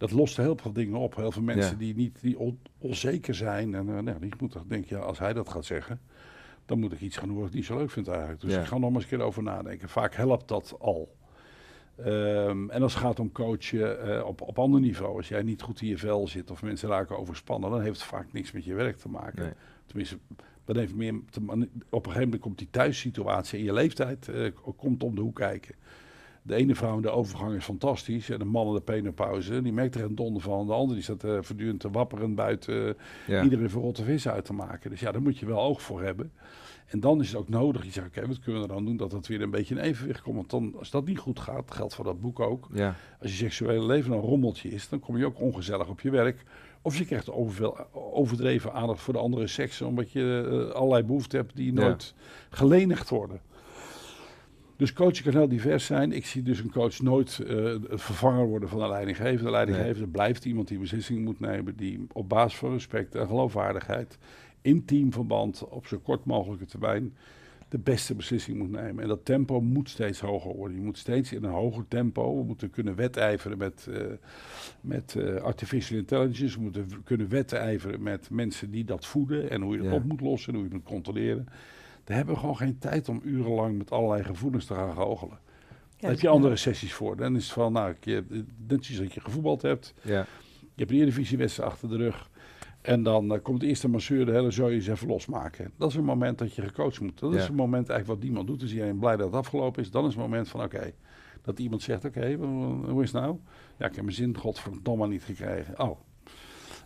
Dat 0.00 0.10
lost 0.10 0.36
heel 0.36 0.56
veel 0.56 0.72
dingen 0.72 0.98
op. 0.98 1.16
Heel 1.16 1.32
veel 1.32 1.42
mensen 1.42 1.72
Ja. 1.72 1.78
die, 1.78 1.94
niet, 1.94 2.20
die 2.20 2.38
on- 2.38 2.58
onzeker 2.78 3.34
zijn. 3.34 3.74
En 3.74 3.88
eh, 3.96 3.98
nou, 4.02 4.18
die 4.20 4.32
moeten 4.38 4.62
denken, 4.68 4.96
ja, 4.96 5.02
als 5.02 5.18
hij 5.18 5.32
dat 5.32 5.48
gaat 5.48 5.64
zeggen, 5.64 6.00
dan 6.66 6.78
moet 6.78 6.92
ik 6.92 7.00
iets 7.00 7.16
gaan 7.16 7.28
doen 7.28 7.38
wat 7.38 7.48
ik 7.48 7.54
niet 7.54 7.64
zo 7.64 7.76
leuk 7.76 7.90
vind 7.90 8.08
eigenlijk. 8.08 8.40
Dus 8.40 8.52
Ja. 8.52 8.60
ik 8.60 8.66
ga 8.66 8.78
nog 8.78 8.90
maar 8.90 9.00
eens 9.00 9.10
een 9.10 9.18
keer 9.18 9.26
over 9.26 9.42
nadenken. 9.42 9.88
Vaak 9.88 10.14
helpt 10.14 10.48
dat 10.48 10.76
al. 10.78 11.14
Ehm, 11.96 12.70
en 12.70 12.82
als 12.82 12.94
het 12.94 13.02
gaat 13.02 13.20
om 13.20 13.32
coachen 13.32 14.16
eh, 14.16 14.26
op, 14.26 14.40
op 14.40 14.58
ander 14.58 14.80
niveau, 14.80 15.16
als 15.16 15.28
jij 15.28 15.42
niet 15.42 15.62
goed 15.62 15.80
in 15.82 15.88
je 15.88 15.98
vel 15.98 16.28
zit 16.28 16.50
of 16.50 16.62
mensen 16.62 16.88
raken 16.88 17.18
overspannen, 17.18 17.70
dan 17.70 17.80
heeft 17.80 17.98
het 18.00 18.08
vaak 18.08 18.32
niks 18.32 18.52
met 18.52 18.64
je 18.64 18.74
werk 18.74 18.96
te 18.96 19.08
maken. 19.08 19.42
Nee. 19.42 19.52
Tenminste, 19.86 20.18
dat 20.64 20.76
heeft 20.76 20.94
meer 20.94 21.20
te, 21.30 21.40
op 21.40 21.48
een 21.50 21.66
gegeven 22.02 22.20
moment 22.22 22.40
komt 22.40 22.58
die 22.58 22.68
thuissituatie 22.70 23.58
in 23.58 23.64
je 23.64 23.72
leeftijd 23.72 24.28
eh, 24.28 24.50
komt 24.76 25.02
om 25.02 25.14
de 25.14 25.20
hoek 25.20 25.34
kijken. 25.36 25.74
De 26.42 26.54
ene 26.54 26.74
vrouw 26.74 26.96
in 26.96 27.02
de 27.02 27.10
overgang 27.10 27.54
is 27.56 27.64
fantastisch 27.64 28.30
en 28.30 28.38
de 28.38 28.44
man 28.44 28.66
in 28.66 28.74
de 28.74 28.80
penopauze, 28.80 29.62
die 29.62 29.72
merkt 29.72 29.94
er 29.94 30.04
een 30.04 30.14
donder 30.14 30.42
van. 30.42 30.66
De 30.66 30.72
andere 30.72 30.94
die 30.94 31.02
staat 31.02 31.24
eh, 31.24 31.38
voortdurend 31.40 31.80
te 31.80 31.90
wapperen 31.90 32.34
buiten 32.34 32.88
eh, 32.88 32.94
Ja. 33.26 33.42
iedereen 33.42 33.70
voor 33.70 33.82
rotte 33.82 34.04
vis 34.04 34.28
uit 34.28 34.44
te 34.44 34.52
maken. 34.52 34.90
Dus 34.90 35.00
ja, 35.00 35.12
daar 35.12 35.22
moet 35.22 35.38
je 35.38 35.46
wel 35.46 35.60
oog 35.60 35.82
voor 35.82 36.02
hebben. 36.02 36.32
En 36.86 37.00
dan 37.00 37.20
is 37.20 37.28
het 37.28 37.36
ook 37.36 37.48
nodig, 37.48 37.84
je 37.84 37.90
zegt, 37.90 38.06
oké, 38.06 38.26
wat 38.26 38.38
kunnen 38.40 38.62
we 38.62 38.68
dan 38.68 38.84
doen 38.84 38.96
dat 38.96 39.12
het 39.12 39.26
weer 39.26 39.40
een 39.42 39.50
beetje 39.50 39.74
in 39.74 39.80
evenwicht 39.80 40.22
komt. 40.22 40.36
Want 40.36 40.50
dan, 40.50 40.74
als 40.78 40.90
dat 40.90 41.06
niet 41.06 41.18
goed 41.18 41.40
gaat, 41.40 41.70
geldt 41.70 41.94
voor 41.94 42.04
dat 42.04 42.20
boek 42.20 42.40
ook. 42.40 42.68
Ja. 42.72 42.94
Als 43.20 43.30
je 43.30 43.36
seksuele 43.36 43.86
leven 43.86 44.12
een 44.12 44.20
rommeltje 44.20 44.68
is, 44.70 44.88
dan 44.88 45.00
kom 45.00 45.16
je 45.16 45.26
ook 45.26 45.40
ongezellig 45.40 45.88
op 45.88 46.00
je 46.00 46.10
werk. 46.10 46.44
Of 46.82 46.98
je 46.98 47.04
krijgt 47.04 47.30
overveel, 47.30 47.78
overdreven 47.92 48.72
aandacht 48.72 49.00
voor 49.00 49.12
de 49.14 49.18
andere 49.20 49.46
seksen, 49.46 49.86
omdat 49.86 50.12
je 50.12 50.46
eh, 50.70 50.74
allerlei 50.74 51.02
behoeften 51.04 51.38
hebt 51.38 51.56
die 51.56 51.72
Ja. 51.74 51.80
nooit 51.80 52.14
gelenigd 52.50 53.08
worden. 53.08 53.40
Dus 54.80 54.92
coachen 54.92 55.24
kan 55.24 55.32
heel 55.32 55.48
divers 55.48 55.84
zijn. 55.84 56.12
Ik 56.12 56.26
zie 56.26 56.42
dus 56.42 56.58
een 56.58 56.70
coach 56.70 57.00
nooit 57.00 57.38
eh, 57.38 57.64
het 57.64 58.02
vervanger 58.02 58.46
worden 58.46 58.68
van 58.68 58.82
een 58.82 58.88
leidinggevende. 58.88 59.44
De 59.44 59.50
leidinggevende 59.50 60.06
blijft 60.08 60.44
iemand 60.44 60.68
die 60.68 60.78
beslissingen 60.78 61.22
moet 61.22 61.40
nemen, 61.40 61.76
die 61.76 62.06
op 62.12 62.28
basis 62.28 62.58
van 62.58 62.72
respect 62.72 63.14
en 63.14 63.26
geloofwaardigheid, 63.26 64.18
in 64.62 64.84
teamverband, 64.84 65.64
op 65.68 65.86
zo 65.86 65.98
kort 65.98 66.24
mogelijke 66.24 66.64
termijn, 66.66 67.14
de 67.68 67.78
beste 67.78 68.14
beslissing 68.14 68.58
moet 68.58 68.70
nemen. 68.70 69.02
En 69.02 69.08
dat 69.08 69.24
tempo 69.24 69.60
moet 69.60 69.88
steeds 69.90 70.20
hoger 70.20 70.54
worden. 70.54 70.76
Je 70.76 70.82
moet 70.82 70.98
steeds 70.98 71.32
in 71.32 71.44
een 71.44 71.50
hoger 71.50 71.84
tempo. 71.88 72.38
We 72.38 72.44
moeten 72.44 72.70
kunnen 72.70 72.94
wedijveren 72.94 73.58
met, 73.58 73.88
eh, 73.92 74.00
met 74.80 75.14
eh, 75.18 75.34
artificial 75.36 75.98
intelligence. 75.98 76.56
We 76.56 76.62
moeten 76.62 76.86
kunnen 77.04 77.28
wedijveren 77.28 78.02
met 78.02 78.30
mensen 78.30 78.70
die 78.70 78.84
dat 78.84 79.06
voeden. 79.06 79.50
En 79.50 79.62
hoe 79.62 79.72
je 79.72 79.82
dat 79.82 79.90
Ja. 79.90 79.94
op 79.96 80.04
moet 80.04 80.20
lossen 80.20 80.52
en 80.52 80.58
hoe 80.58 80.68
je 80.68 80.74
het 80.74 80.82
moet 80.82 80.92
controleren. 80.92 81.46
Daar 82.10 82.18
hebben 82.18 82.36
we 82.36 82.40
gewoon 82.40 82.56
geen 82.56 82.78
tijd 82.78 83.08
om 83.08 83.20
urenlang 83.24 83.78
met 83.78 83.90
allerlei 83.90 84.24
gevoelens 84.24 84.64
te 84.64 84.74
gaan 84.74 84.94
goochelen. 84.94 85.38
Daar 85.98 86.10
heb 86.10 86.20
je 86.20 86.26
ja. 86.26 86.32
andere 86.32 86.56
sessies 86.56 86.92
voor. 86.94 87.16
Dan 87.16 87.36
is 87.36 87.44
het 87.44 87.52
van, 87.52 87.72
nou, 87.72 87.94
je, 88.00 88.24
net 88.68 88.84
zoals 88.84 89.00
dat 89.00 89.14
je 89.14 89.20
gevoetbald 89.20 89.62
hebt. 89.62 89.94
Ja. 90.02 90.26
Je 90.60 90.66
hebt 90.76 90.90
een 90.90 90.96
Eredivisiewedstrijd 90.96 91.70
achter 91.70 91.88
de 91.88 91.96
rug. 91.96 92.30
En 92.80 93.02
dan 93.02 93.34
eh, 93.34 93.42
komt 93.42 93.60
de 93.60 93.66
eerste 93.66 93.88
masseur 93.88 94.26
de 94.26 94.32
hele 94.32 94.50
zooi 94.50 94.74
eens 94.74 94.86
even 94.86 95.06
losmaken. 95.08 95.72
Dat 95.76 95.90
is 95.90 95.96
een 95.96 96.04
moment 96.04 96.38
dat 96.38 96.54
je 96.54 96.62
gecoacht 96.62 97.00
moet. 97.00 97.18
Dat 97.18 97.32
Ja. 97.32 97.38
is 97.38 97.48
een 97.48 97.54
moment 97.54 97.88
eigenlijk 97.88 98.20
wat 98.20 98.28
niemand 98.28 98.46
doet. 98.46 98.60
Dus 98.60 98.70
iedereen 98.72 98.98
blij 98.98 99.16
dat 99.16 99.26
het 99.26 99.34
afgelopen 99.34 99.82
is. 99.82 99.90
Dan 99.90 100.04
is 100.06 100.14
het 100.14 100.22
moment 100.22 100.48
van 100.48 100.62
oké. 100.62 100.92
dat 101.42 101.58
iemand 101.58 101.82
zegt, 101.82 102.04
oké, 102.04 102.34
hoe 102.34 103.02
is 103.02 103.12
het 103.12 103.22
nou? 103.22 103.36
Ja, 103.76 103.86
ik 103.86 103.94
heb 103.94 104.04
mijn 104.04 104.16
zin 104.16 104.36
godverdomme 104.36 105.08
niet 105.08 105.22
gekregen. 105.22 105.80
Oh. 105.80 105.98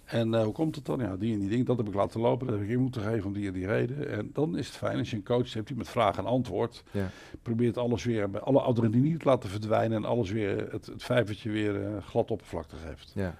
En 0.04 0.34
eh, 0.34 0.42
hoe 0.42 0.52
komt 0.52 0.74
het 0.74 0.84
dan? 0.86 0.98
Ja, 1.00 1.16
die 1.16 1.32
en 1.32 1.38
die 1.38 1.48
ding, 1.48 1.66
dat 1.66 1.76
heb 1.76 1.86
ik 1.88 1.94
laten 1.94 2.20
lopen. 2.20 2.46
Dat 2.46 2.56
heb 2.56 2.64
ik 2.64 2.70
in 2.72 2.80
moeten 2.80 3.02
geven 3.02 3.26
om 3.26 3.32
die 3.32 3.46
en 3.46 3.52
die 3.52 3.66
reden. 3.66 4.08
En 4.10 4.30
dan 4.32 4.56
is 4.58 4.66
het 4.66 4.76
fijn 4.76 4.98
als 4.98 5.10
je 5.10 5.16
een 5.16 5.24
coach 5.24 5.52
hebt 5.52 5.66
die 5.66 5.76
met 5.76 5.88
vraag 5.88 6.16
en 6.18 6.24
antwoord 6.26 6.84
Ja. 6.90 7.08
probeert 7.42 7.76
alles 7.78 8.04
weer, 8.04 8.30
bij 8.30 8.40
alle 8.40 8.60
adrenaline 8.60 9.16
te 9.18 9.24
laten 9.28 9.48
verdwijnen 9.50 9.96
en 9.96 10.04
alles 10.04 10.30
weer, 10.30 10.70
het, 10.72 10.86
het 10.86 11.02
vijvertje 11.02 11.50
weer 11.50 11.84
eh, 11.86 12.02
glad 12.02 12.30
oppervlakte 12.30 12.76
geeft. 12.76 13.12
Ja. 13.14 13.34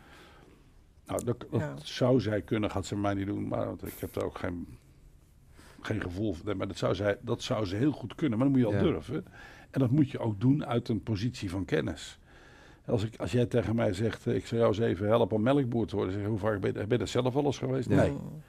Nou, 1.06 1.24
dat, 1.24 1.46
dat 1.50 1.60
Ja. 1.60 1.74
zou 1.82 2.20
zij 2.20 2.42
kunnen, 2.42 2.70
gaat 2.70 2.86
ze 2.86 2.96
mij 2.96 3.14
niet 3.14 3.26
doen, 3.26 3.48
maar 3.48 3.66
want 3.66 3.86
ik 3.86 3.94
heb 3.98 4.16
er 4.16 4.24
ook 4.24 4.38
geen, 4.38 4.66
geen 5.80 6.00
gevoel 6.00 6.34
voor. 6.34 6.56
Maar 6.56 6.68
dat 6.68 6.76
zou, 6.78 6.94
zij, 6.94 7.16
dat 7.20 7.42
zou 7.42 7.64
ze 7.66 7.76
heel 7.76 7.92
goed 7.92 8.14
kunnen, 8.14 8.38
maar 8.38 8.48
dan 8.48 8.56
moet 8.58 8.66
je 8.70 8.74
al 8.78 8.84
Ja. 8.84 8.90
durven. 8.92 9.24
En 9.70 9.80
dat 9.80 9.90
moet 9.90 10.10
je 10.10 10.18
ook 10.18 10.40
doen 10.40 10.66
uit 10.66 10.88
een 10.88 11.02
positie 11.02 11.50
van 11.50 11.64
kennis. 11.64 12.18
Als, 12.86 13.04
ik, 13.04 13.16
als 13.20 13.32
jij 13.32 13.46
tegen 13.46 13.74
mij 13.74 13.92
zegt, 13.92 14.26
eh, 14.26 14.34
ik 14.34 14.46
zou 14.46 14.60
jou 14.60 14.72
eens 14.74 14.82
even 14.82 15.06
helpen 15.06 15.36
om 15.36 15.42
melkboer 15.42 15.86
te 15.86 15.96
worden, 15.96 16.12
zeg 16.14 16.22
ik, 16.22 16.28
hoe 16.28 16.38
vaak 16.38 16.60
ben 16.60 16.72
je, 16.72 16.78
ben 16.78 16.86
je 16.88 16.98
dat 16.98 17.08
zelf 17.08 17.36
al 17.36 17.44
eens 17.44 17.58
geweest? 17.58 17.88
Nee. 17.88 18.10
Mm. 18.10 18.42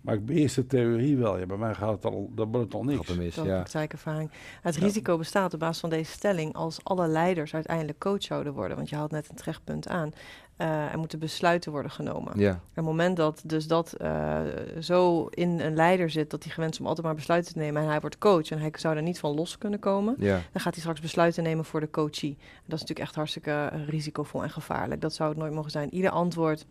Maar 0.00 0.14
ik 0.14 0.26
beheers 0.26 0.54
de 0.54 0.66
theorie 0.66 1.16
wel. 1.16 1.38
Ja, 1.38 1.46
bij 1.46 1.56
mij 1.56 1.74
gaat 1.74 1.92
het 1.92 2.04
al, 2.04 2.30
dan 2.34 2.50
wordt 2.50 2.64
het 2.66 2.74
al 2.74 2.84
niks. 2.84 3.14
Mis. 3.14 3.34
Dat 3.34 3.44
is 3.44 3.50
Ja. 3.50 3.56
praktijkervaring. 3.56 4.30
Het 4.62 4.74
Ja. 4.74 4.80
risico 4.80 5.16
bestaat 5.18 5.54
op 5.54 5.60
basis 5.60 5.80
van 5.80 5.90
deze 5.90 6.10
stelling 6.12 6.54
als 6.54 6.80
alle 6.82 7.06
leiders 7.06 7.54
uiteindelijk 7.54 7.98
coach 7.98 8.22
zouden 8.22 8.52
worden. 8.52 8.76
Want 8.76 8.88
je 8.88 8.96
haalt 8.96 9.10
net 9.10 9.28
een 9.30 9.36
terechtpunt 9.36 9.88
aan. 9.88 10.12
Eh, 10.56 10.92
er 10.92 10.98
moeten 10.98 11.18
besluiten 11.18 11.72
worden 11.72 11.90
genomen. 11.90 12.38
Ja. 12.38 12.50
Op 12.52 12.60
het 12.74 12.84
moment 12.84 13.16
dat 13.16 13.42
dus 13.44 13.66
dat 13.66 13.92
eh, 13.92 14.40
zo 14.80 15.26
in 15.26 15.60
een 15.60 15.74
leider 15.74 16.10
zit 16.10 16.30
dat 16.30 16.42
hij 16.42 16.52
gewend 16.52 16.72
is 16.72 16.80
om 16.80 16.86
altijd 16.86 17.06
maar 17.06 17.14
besluiten 17.14 17.52
te 17.52 17.58
nemen 17.58 17.82
en 17.82 17.88
hij 17.88 18.00
wordt 18.00 18.18
coach 18.18 18.50
en 18.50 18.58
hij 18.58 18.70
zou 18.76 18.94
daar 18.94 19.02
niet 19.02 19.18
van 19.18 19.34
los 19.34 19.58
kunnen 19.58 19.78
komen, 19.78 20.14
Ja. 20.18 20.32
dan 20.52 20.60
gaat 20.60 20.72
hij 20.72 20.80
straks 20.80 21.00
besluiten 21.00 21.42
nemen 21.42 21.64
voor 21.64 21.80
de 21.80 21.90
coachie. 21.90 22.30
En 22.38 22.62
dat 22.64 22.74
is 22.74 22.80
natuurlijk 22.80 22.98
echt 23.06 23.14
hartstikke 23.14 23.50
eh, 23.50 23.88
risicovol 23.88 24.42
en 24.42 24.50
gevaarlijk. 24.50 25.00
Dat 25.00 25.14
zou 25.14 25.28
het 25.28 25.38
nooit 25.38 25.52
mogen 25.52 25.70
zijn. 25.70 25.94
Ieder 25.94 26.10
antwoord 26.10 26.66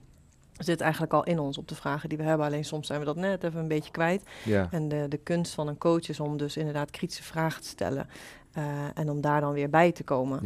zit 0.57 0.81
eigenlijk 0.81 1.13
al 1.13 1.23
in 1.23 1.39
ons 1.39 1.57
op 1.57 1.67
de 1.67 1.75
vragen 1.75 2.09
die 2.09 2.17
we 2.17 2.23
hebben. 2.23 2.45
Alleen 2.45 2.65
soms 2.65 2.87
zijn 2.87 2.99
we 2.99 3.05
dat 3.05 3.15
net 3.15 3.43
even 3.43 3.59
een 3.59 3.67
beetje 3.67 3.91
kwijt. 3.91 4.23
Ja. 4.45 4.67
En 4.71 4.87
de, 4.87 5.05
de 5.09 5.17
kunst 5.17 5.53
van 5.53 5.67
een 5.67 5.77
coach 5.77 6.09
is 6.09 6.19
om 6.19 6.37
dus 6.37 6.57
inderdaad 6.57 6.91
kritische 6.91 7.23
vragen 7.23 7.61
te 7.61 7.67
stellen. 7.67 8.07
en 8.93 9.09
om 9.09 9.21
daar 9.21 9.41
dan 9.41 9.53
weer 9.53 9.69
bij 9.69 9.91
te 9.91 10.03
komen. 10.03 10.39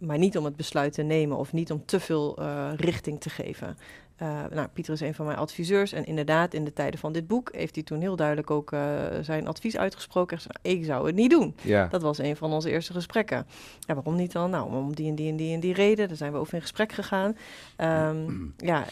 Maar 0.00 0.18
niet 0.18 0.38
om 0.38 0.44
het 0.44 0.56
besluit 0.56 0.92
te 0.92 1.02
nemen 1.02 1.36
of 1.36 1.52
niet 1.52 1.72
om 1.72 1.84
te 1.84 2.00
veel 2.00 2.36
eh, 2.36 2.70
richting 2.76 3.20
te 3.20 3.30
geven. 3.30 3.76
Eh, 4.20 4.28
nou, 4.50 4.68
Pieter 4.68 4.92
is 4.94 5.00
een 5.00 5.14
van 5.14 5.26
mijn 5.26 5.38
adviseurs. 5.38 5.92
En 5.92 6.04
inderdaad, 6.06 6.54
in 6.54 6.64
de 6.64 6.72
tijden 6.72 7.00
van 7.00 7.12
dit 7.12 7.26
boek 7.26 7.48
heeft 7.54 7.74
hij 7.74 7.84
toen 7.84 8.00
heel 8.00 8.16
duidelijk 8.16 8.50
ook 8.50 8.72
eh, 8.72 8.80
zijn 9.20 9.46
advies 9.48 9.76
uitgesproken. 9.76 10.38
Hij 10.38 10.46
zei, 10.62 10.76
ik 10.78 10.84
zou 10.84 11.06
het 11.06 11.14
niet 11.14 11.30
doen. 11.30 11.54
Ja. 11.62 11.86
Dat 11.86 12.02
was 12.02 12.18
een 12.18 12.36
van 12.36 12.52
onze 12.52 12.70
eerste 12.70 12.92
gesprekken. 12.92 13.46
Ja, 13.80 13.94
waarom 13.94 14.16
niet 14.16 14.32
dan? 14.32 14.50
Nou, 14.50 14.74
om 14.74 14.94
die 14.94 15.08
en 15.08 15.14
die 15.14 15.30
en 15.30 15.36
die 15.36 15.54
en 15.54 15.60
die 15.60 15.74
reden. 15.74 16.08
Daar 16.08 16.16
zijn 16.16 16.32
we 16.32 16.38
over 16.38 16.54
in 16.54 16.60
gesprek 16.60 16.92
gegaan. 16.92 17.36
Ehm, 17.76 18.16
ja, 18.72 18.84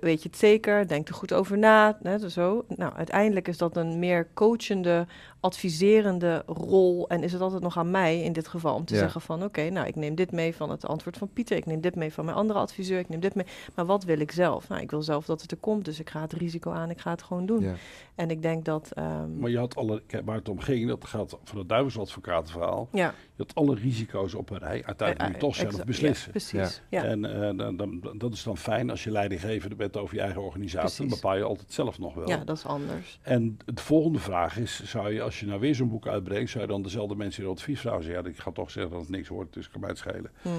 weet 0.00 0.22
je 0.22 0.28
het 0.28 0.38
zeker? 0.38 0.88
Denk 0.88 1.08
er 1.08 1.14
goed 1.14 1.32
over 1.32 1.58
na. 1.58 1.98
Hè, 2.02 2.28
zo. 2.28 2.64
Nou, 2.68 2.92
uiteindelijk 2.94 3.48
is 3.48 3.58
dat 3.58 3.76
een 3.76 3.98
meer 3.98 4.28
coachende, 4.34 5.06
adviserende 5.40 6.42
rol. 6.46 7.08
En 7.08 7.22
is 7.22 7.32
het 7.32 7.40
altijd 7.42 7.62
nog 7.62 7.76
aan 7.78 7.90
mij 7.90 8.22
in 8.22 8.32
dit 8.32 8.48
geval 8.48 8.74
om 8.74 8.84
te 8.84 8.94
Ja. 8.94 9.00
zeggen 9.00 9.20
van... 9.20 9.44
oké, 9.44 9.70
nou, 9.70 9.86
ik 9.86 9.96
neem 9.96 10.14
dit 10.14 10.32
mee 10.32 10.54
van 10.56 10.70
het 10.70 10.86
antwoord 10.86 11.16
van 11.16 11.28
Pieter. 11.32 11.56
Ik 11.56 11.66
neem 11.66 11.80
dit 11.80 11.94
mee 11.94 12.12
van 12.12 12.24
mijn 12.24 12.36
andere 12.36 12.58
adviseur. 12.58 12.98
Ik 12.98 13.08
neem 13.08 13.20
dit 13.20 13.34
mee. 13.34 13.46
Maar 13.74 13.86
wat 13.86 14.04
wil 14.04 14.20
ik 14.20 14.32
zelf? 14.32 14.68
Nou, 14.68 14.75
Nou, 14.76 14.88
ik 14.88 14.94
wil 14.94 15.02
zelf 15.02 15.26
dat 15.26 15.42
het 15.42 15.50
er 15.50 15.56
komt, 15.56 15.84
dus 15.84 16.00
ik 16.00 16.10
ga 16.10 16.20
het 16.20 16.32
risico 16.32 16.70
aan, 16.70 16.90
ik 16.90 17.00
ga 17.00 17.10
het 17.10 17.22
gewoon 17.22 17.46
doen. 17.46 17.62
Ja. 17.62 17.74
En 18.14 18.30
ik 18.30 18.42
denk 18.42 18.64
dat... 18.64 18.90
ehm, 18.92 19.38
Maar 19.38 19.50
je 19.50 19.58
had 19.58 19.76
alle, 19.76 20.02
kijk, 20.06 20.26
waar 20.26 20.36
het 20.36 20.48
om 20.48 20.60
ging, 20.60 20.88
dat 20.88 21.04
gaat 21.06 21.38
van 21.44 21.58
het 21.58 21.68
duivelsadvocatenverhaal. 21.68 22.88
ja, 22.92 23.06
Je 23.06 23.42
had 23.42 23.54
alle 23.54 23.74
risico's 23.74 24.34
op 24.34 24.50
een 24.50 24.58
rij. 24.58 24.84
Uiteindelijk 24.84 25.24
moet 25.32 25.40
je 25.40 25.46
toch 25.46 25.70
zelf 25.72 25.84
beslissen. 25.84 26.26
Ja, 26.26 26.30
precies, 26.30 26.82
ja. 26.90 27.04
En 27.04 27.24
eh, 27.24 27.56
dan, 27.56 27.76
dan, 27.76 28.14
dat 28.18 28.32
is 28.32 28.42
dan 28.42 28.56
fijn 28.56 28.90
als 28.90 29.04
je 29.04 29.10
leidinggevende 29.10 29.74
bent 29.76 29.96
over 29.96 30.14
je 30.14 30.20
eigen 30.20 30.42
organisatie. 30.42 30.98
Dan 31.06 31.08
bepaal 31.08 31.36
je 31.36 31.42
altijd 31.42 31.72
zelf 31.72 31.98
nog 31.98 32.14
wel. 32.14 32.28
Ja, 32.28 32.44
dat 32.44 32.56
is 32.56 32.64
anders. 32.66 33.18
En 33.22 33.58
de 33.64 33.82
volgende 33.82 34.18
vraag 34.18 34.58
is, 34.58 34.84
zou 34.84 35.12
je 35.12 35.22
als 35.22 35.40
je 35.40 35.46
nou 35.46 35.60
weer 35.60 35.74
zo'n 35.74 35.88
boek 35.88 36.06
uitbrengt, 36.06 36.50
zou 36.50 36.62
je 36.64 36.70
dan 36.70 36.82
dezelfde 36.82 37.14
mensen 37.16 37.42
in 37.42 37.48
advies 37.50 37.80
vragen? 37.80 38.02
Zeggen, 38.02 38.22
Ja, 38.24 38.28
ik 38.30 38.38
ga 38.38 38.50
toch 38.52 38.70
zeggen 38.70 38.92
dat 38.92 39.00
het 39.00 39.10
niks 39.10 39.28
wordt, 39.28 39.52
dus 39.54 39.64
ik 39.66 39.70
kan 39.72 39.80
mij 39.80 39.90
het 39.90 39.98
schelen. 39.98 40.30
Hmm. 40.42 40.52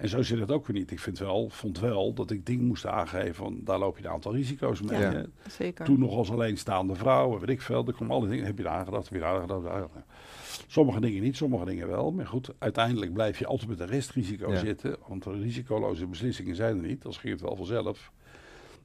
En 0.00 0.08
zo 0.08 0.22
zit 0.22 0.38
het 0.38 0.50
ook 0.52 0.66
weer 0.66 0.76
niet. 0.76 0.90
Ik 0.90 0.98
vind 0.98 1.18
wel, 1.18 1.48
vond 1.50 1.78
wel 1.80 2.12
dat 2.14 2.30
ik 2.30 2.46
dingen 2.46 2.64
moest 2.66 2.86
aangeven 2.86 3.34
van 3.34 3.60
daar 3.64 3.78
loop 3.78 3.98
je 3.98 4.04
een 4.04 4.10
aantal 4.10 4.34
risico's 4.34 4.82
mee. 4.82 5.00
Ja. 5.00 5.24
Zeker. 5.48 5.84
Toen 5.84 5.98
nog 5.98 6.16
als 6.16 6.30
alleenstaande 6.30 6.94
vrouw, 6.94 7.38
weet 7.38 7.48
ik 7.48 7.60
veel, 7.60 7.86
er 7.86 7.92
komen 7.92 8.14
alle 8.16 8.28
dingen, 8.28 8.44
heb 8.44 8.56
je 8.56 8.62
daar 8.62 8.72
aangedacht, 8.72 9.04
heb 9.04 9.12
je 9.12 9.18
daar 9.20 9.34
aangedacht. 9.34 9.66
aangedacht. 9.66 10.04
Sommige 10.66 11.00
dingen 11.00 11.22
niet, 11.22 11.36
sommige 11.36 11.64
dingen 11.64 11.88
wel. 11.88 12.12
Maar 12.12 12.26
goed, 12.26 12.50
uiteindelijk 12.58 13.12
blijf 13.12 13.38
je 13.38 13.46
altijd 13.46 13.68
met 13.68 13.80
een 13.80 13.86
restrisico 13.86 14.50
Ja. 14.50 14.58
zitten, 14.58 14.96
want 15.08 15.24
risicoloze 15.26 16.06
beslissingen 16.06 16.56
zijn 16.56 16.76
er 16.82 16.86
niet, 16.88 17.04
ging 17.08 17.32
het 17.32 17.40
wel 17.42 17.56
vanzelf. 17.56 18.12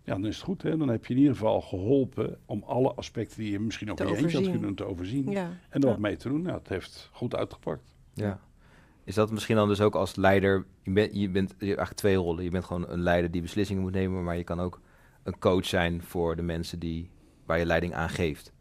Ja, 0.04 0.14
dan 0.14 0.26
is 0.26 0.36
het 0.36 0.46
goed. 0.46 0.62
Hè? 0.62 0.78
Dan 0.78 0.88
heb 0.88 1.06
je 1.06 1.14
in 1.14 1.20
ieder 1.20 1.34
geval 1.36 1.62
geholpen 1.62 2.38
om 2.46 2.64
alle 2.66 2.94
aspecten 2.94 3.38
die 3.40 3.52
je 3.52 3.60
misschien 3.60 3.92
ook 3.92 4.00
in 4.00 4.08
je 4.08 4.16
eentje 4.18 4.38
had 4.38 4.50
kunnen 4.50 4.76
te 4.76 4.84
overzien. 4.86 5.32
Ja. 5.32 5.44
En 5.70 5.82
er 5.82 5.82
Ja. 5.82 5.88
wat 5.88 6.00
mee 6.00 6.16
te 6.16 6.30
doen. 6.30 6.42
Nou, 6.42 6.58
het 6.58 6.68
heeft 6.70 7.10
goed 7.14 7.36
uitgepakt. 7.36 7.96
Ja. 8.14 8.40
Is 9.06 9.16
dat 9.16 9.32
misschien 9.32 9.56
dan 9.56 9.68
dus 9.68 9.82
ook 9.82 9.96
als 9.96 10.16
leider, 10.16 10.66
je 10.82 10.92
bent, 10.92 11.16
je 11.16 11.30
bent 11.30 11.50
je 11.50 11.56
hebt 11.66 11.78
eigenlijk 11.78 11.98
twee 11.98 12.16
rollen. 12.16 12.44
Je 12.44 12.50
bent 12.50 12.66
gewoon 12.66 12.90
een 12.90 13.02
leider 13.02 13.32
die 13.32 13.42
beslissingen 13.42 13.82
moet 13.82 13.92
nemen, 13.92 14.24
maar 14.24 14.38
je 14.38 14.44
kan 14.44 14.60
ook 14.60 14.80
een 15.24 15.40
coach 15.40 15.66
zijn 15.66 16.02
voor 16.02 16.36
de 16.36 16.42
mensen 16.42 16.80
die, 16.80 17.10
waar 17.46 17.60
je 17.60 17.66
leiding 17.66 17.94
aan 17.94 18.10
geeft. 18.10 18.52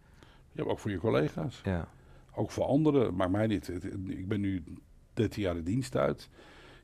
Ja, 0.52 0.62
maar 0.62 0.72
ook 0.72 0.78
voor 0.78 0.90
je 0.90 0.98
collega's. 0.98 1.60
Ja, 1.64 1.88
Ook 2.34 2.50
voor 2.50 2.64
anderen, 2.64 3.14
maakt 3.14 3.30
mij 3.30 3.46
niet. 3.46 3.68
Ik 4.06 4.28
ben 4.28 4.40
nu 4.40 4.64
13 5.12 5.42
jaar 5.42 5.54
de 5.54 5.62
dienst 5.62 5.96
uit. 5.96 6.28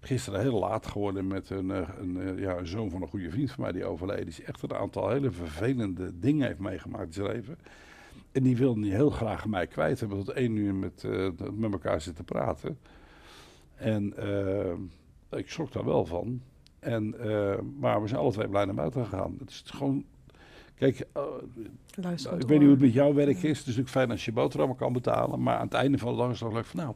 Gisteren 0.01 0.41
heel 0.41 0.59
laat 0.59 0.87
geworden 0.87 1.27
met 1.27 1.51
een, 1.51 1.71
eh, 1.71 1.89
een, 1.99 2.21
eh, 2.21 2.39
ja, 2.39 2.57
een 2.57 2.67
zoon 2.67 2.91
van 2.91 3.03
een 3.03 3.09
goede 3.09 3.31
vriend 3.31 3.51
van 3.51 3.63
mij 3.63 3.73
die 3.73 3.85
overleden 3.85 4.27
is. 4.27 4.43
Echt 4.43 4.63
een 4.63 4.75
aantal 4.75 5.11
hele 5.11 5.31
vervelende 5.31 6.19
dingen 6.19 6.47
heeft 6.47 6.59
meegemaakt 6.59 7.07
in 7.07 7.13
zijn 7.13 7.27
leven. 7.27 7.59
En 8.33 8.43
die 8.43 8.57
wilde 8.57 8.81
niet 8.81 8.93
heel 8.93 9.11
graag 9.11 9.47
mij 9.47 9.67
kwijt 9.67 10.01
hebben. 10.01 10.19
Tot 10.25 10.35
één 10.35 10.57
uur 10.57 10.75
met, 10.75 11.05
eh, 11.05 11.29
met 11.53 11.73
elkaar 11.73 12.01
zitten 12.01 12.25
praten. 12.25 12.79
En 13.81 14.17
eh, 14.17 15.39
ik 15.39 15.51
schrok 15.51 15.73
daar 15.73 15.85
wel 15.85 16.05
van. 16.07 16.41
En, 16.79 17.15
eh, 17.21 17.59
maar 17.81 18.03
we 18.03 18.09
zijn 18.09 18.21
alle 18.21 18.33
twee 18.33 18.49
blij 18.49 18.65
naar 18.65 18.75
buiten 18.75 19.05
gegaan. 19.05 19.37
Het 19.39 19.51
is 19.51 19.63
gewoon... 19.67 20.05
Kijk, 20.75 21.07
eh, 21.13 21.23
Luister 21.95 22.31
nou, 22.31 22.43
ik 22.43 22.49
weet 22.49 22.59
niet 22.59 22.69
hoe 22.69 22.77
het 22.77 22.85
met 22.85 22.93
jouw 22.93 23.15
werk 23.15 23.37
is. 23.37 23.43
Het 23.43 23.51
is 23.59 23.65
natuurlijk 23.65 23.89
fijn 23.89 24.11
als 24.11 24.25
je 24.25 24.33
boterhammen 24.33 24.77
kan 24.77 24.93
betalen. 24.93 25.43
Maar 25.43 25.57
aan 25.57 25.65
het 25.65 25.75
einde 25.75 25.99
van 25.99 26.13
de 26.13 26.19
dag 26.19 26.31
is 26.31 26.41
het 26.41 26.49
toch 26.49 26.57
leuk 26.57 26.67
van... 26.67 26.81
Nou, 26.81 26.95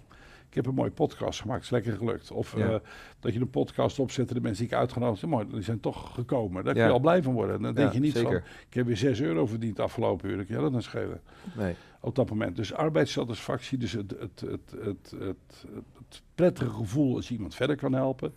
ik 0.49 0.55
heb 0.55 0.67
een 0.67 0.75
mooie 0.75 0.91
podcast 0.91 1.41
gemaakt. 1.41 1.57
Het 1.65 1.73
is 1.73 1.85
lekker 1.85 1.97
gelukt. 2.07 2.31
Of 2.31 2.57
Ja. 2.57 2.69
eh, 2.69 2.81
dat 3.21 3.35
je 3.35 3.41
een 3.41 3.51
podcast 3.51 3.99
opzet 3.99 4.29
en 4.29 4.35
de 4.35 4.41
mensen 4.41 4.65
die 4.65 4.73
ik 4.73 4.79
uitgenodigd 4.81 5.21
heb... 5.21 5.31
Mooi, 5.31 5.47
die 5.51 5.63
zijn 5.63 5.81
toch 5.81 6.15
gekomen. 6.15 6.65
Daar 6.65 6.75
kun 6.75 6.83
je 6.83 6.91
al 6.91 7.01
blij 7.01 7.23
van 7.23 7.33
worden. 7.33 7.57
En 7.57 7.63
dan 7.63 7.75
denk 7.75 7.89
Ja, 7.89 7.95
je 7.95 8.01
niet 8.01 8.13
zeker. 8.13 8.31
van... 8.43 8.51
Ik 8.69 8.75
heb 8.75 8.87
weer 8.87 8.97
6 8.97 9.21
euro 9.21 9.47
verdiend 9.47 9.81
afgelopen 9.81 10.31
uur. 10.31 10.45
Ja, 10.49 10.61
dat 10.61 10.75
is 10.75 10.85
schelen. 10.85 11.21
nee. 11.57 11.75
Op 12.01 12.15
dat 12.15 12.31
moment. 12.31 12.57
Dus 12.57 12.75
arbeidssatisfactie. 12.75 13.79
Dus 13.79 13.93
het, 13.93 14.11
het, 14.11 14.41
het, 14.41 14.75
het, 14.85 15.15
het, 15.19 15.65
het 15.75 15.94
prettige 16.35 16.71
gevoel 16.71 17.17
als 17.17 17.29
je 17.29 17.35
iemand 17.35 17.55
verder 17.55 17.77
kan 17.77 17.93
helpen. 17.93 18.35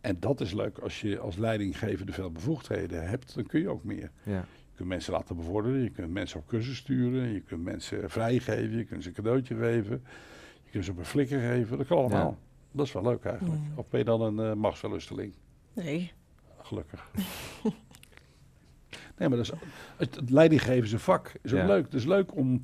En 0.00 0.16
dat 0.20 0.40
is 0.40 0.52
leuk. 0.52 0.78
Als 0.78 1.00
je 1.00 1.18
als 1.18 1.36
leidinggevende 1.36 2.12
veel 2.12 2.30
bevoegdheden 2.30 3.08
hebt... 3.08 3.34
dan 3.34 3.46
kun 3.46 3.60
je 3.60 3.68
ook 3.68 3.84
meer. 3.84 4.10
Ja. 4.22 4.44
Je 4.70 4.80
kunt 4.80 4.88
mensen 4.88 5.12
laten 5.12 5.36
bevorderen, 5.36 5.80
je 5.82 5.90
kunt 5.90 6.12
mensen 6.12 6.38
op 6.38 6.46
cursus 6.46 6.76
sturen, 6.76 7.28
je 7.32 7.40
kunt 7.40 7.64
mensen 7.64 8.10
vrijgeven, 8.10 8.76
je 8.76 8.84
kunt 8.84 9.02
ze 9.02 9.08
een 9.08 9.14
cadeautje 9.14 9.54
geven, 9.56 10.04
je 10.64 10.70
kunt 10.70 10.84
ze 10.84 10.90
op 10.90 10.98
een 10.98 11.04
flikker 11.04 11.40
geven. 11.40 11.78
Dat 11.78 11.86
kan 11.86 11.98
allemaal. 11.98 12.30
Ja. 12.30 12.36
Dat 12.72 12.86
is 12.86 12.92
wel 12.92 13.02
leuk 13.02 13.24
eigenlijk. 13.24 13.60
Mm. 13.60 13.72
Of 13.78 13.88
ben 13.88 13.98
je 13.98 14.04
dan 14.04 14.20
een 14.20 14.50
uh, 14.50 14.54
machtsverlusteling? 14.54 15.34
Nee. 15.72 16.12
Gelukkig. 16.58 17.10
nee, 19.18 19.28
maar 19.28 19.36
dat 19.38 19.40
is, 19.40 19.52
het, 19.96 20.14
het 20.14 20.30
leidinggeven 20.30 20.84
is 20.84 20.92
een 20.92 20.98
vak. 20.98 21.32
Is 21.42 21.52
ook 21.52 21.58
Ja. 21.58 21.66
leuk. 21.66 21.84
Het 21.84 21.94
is 21.94 22.04
leuk 22.04 22.36
om 22.36 22.60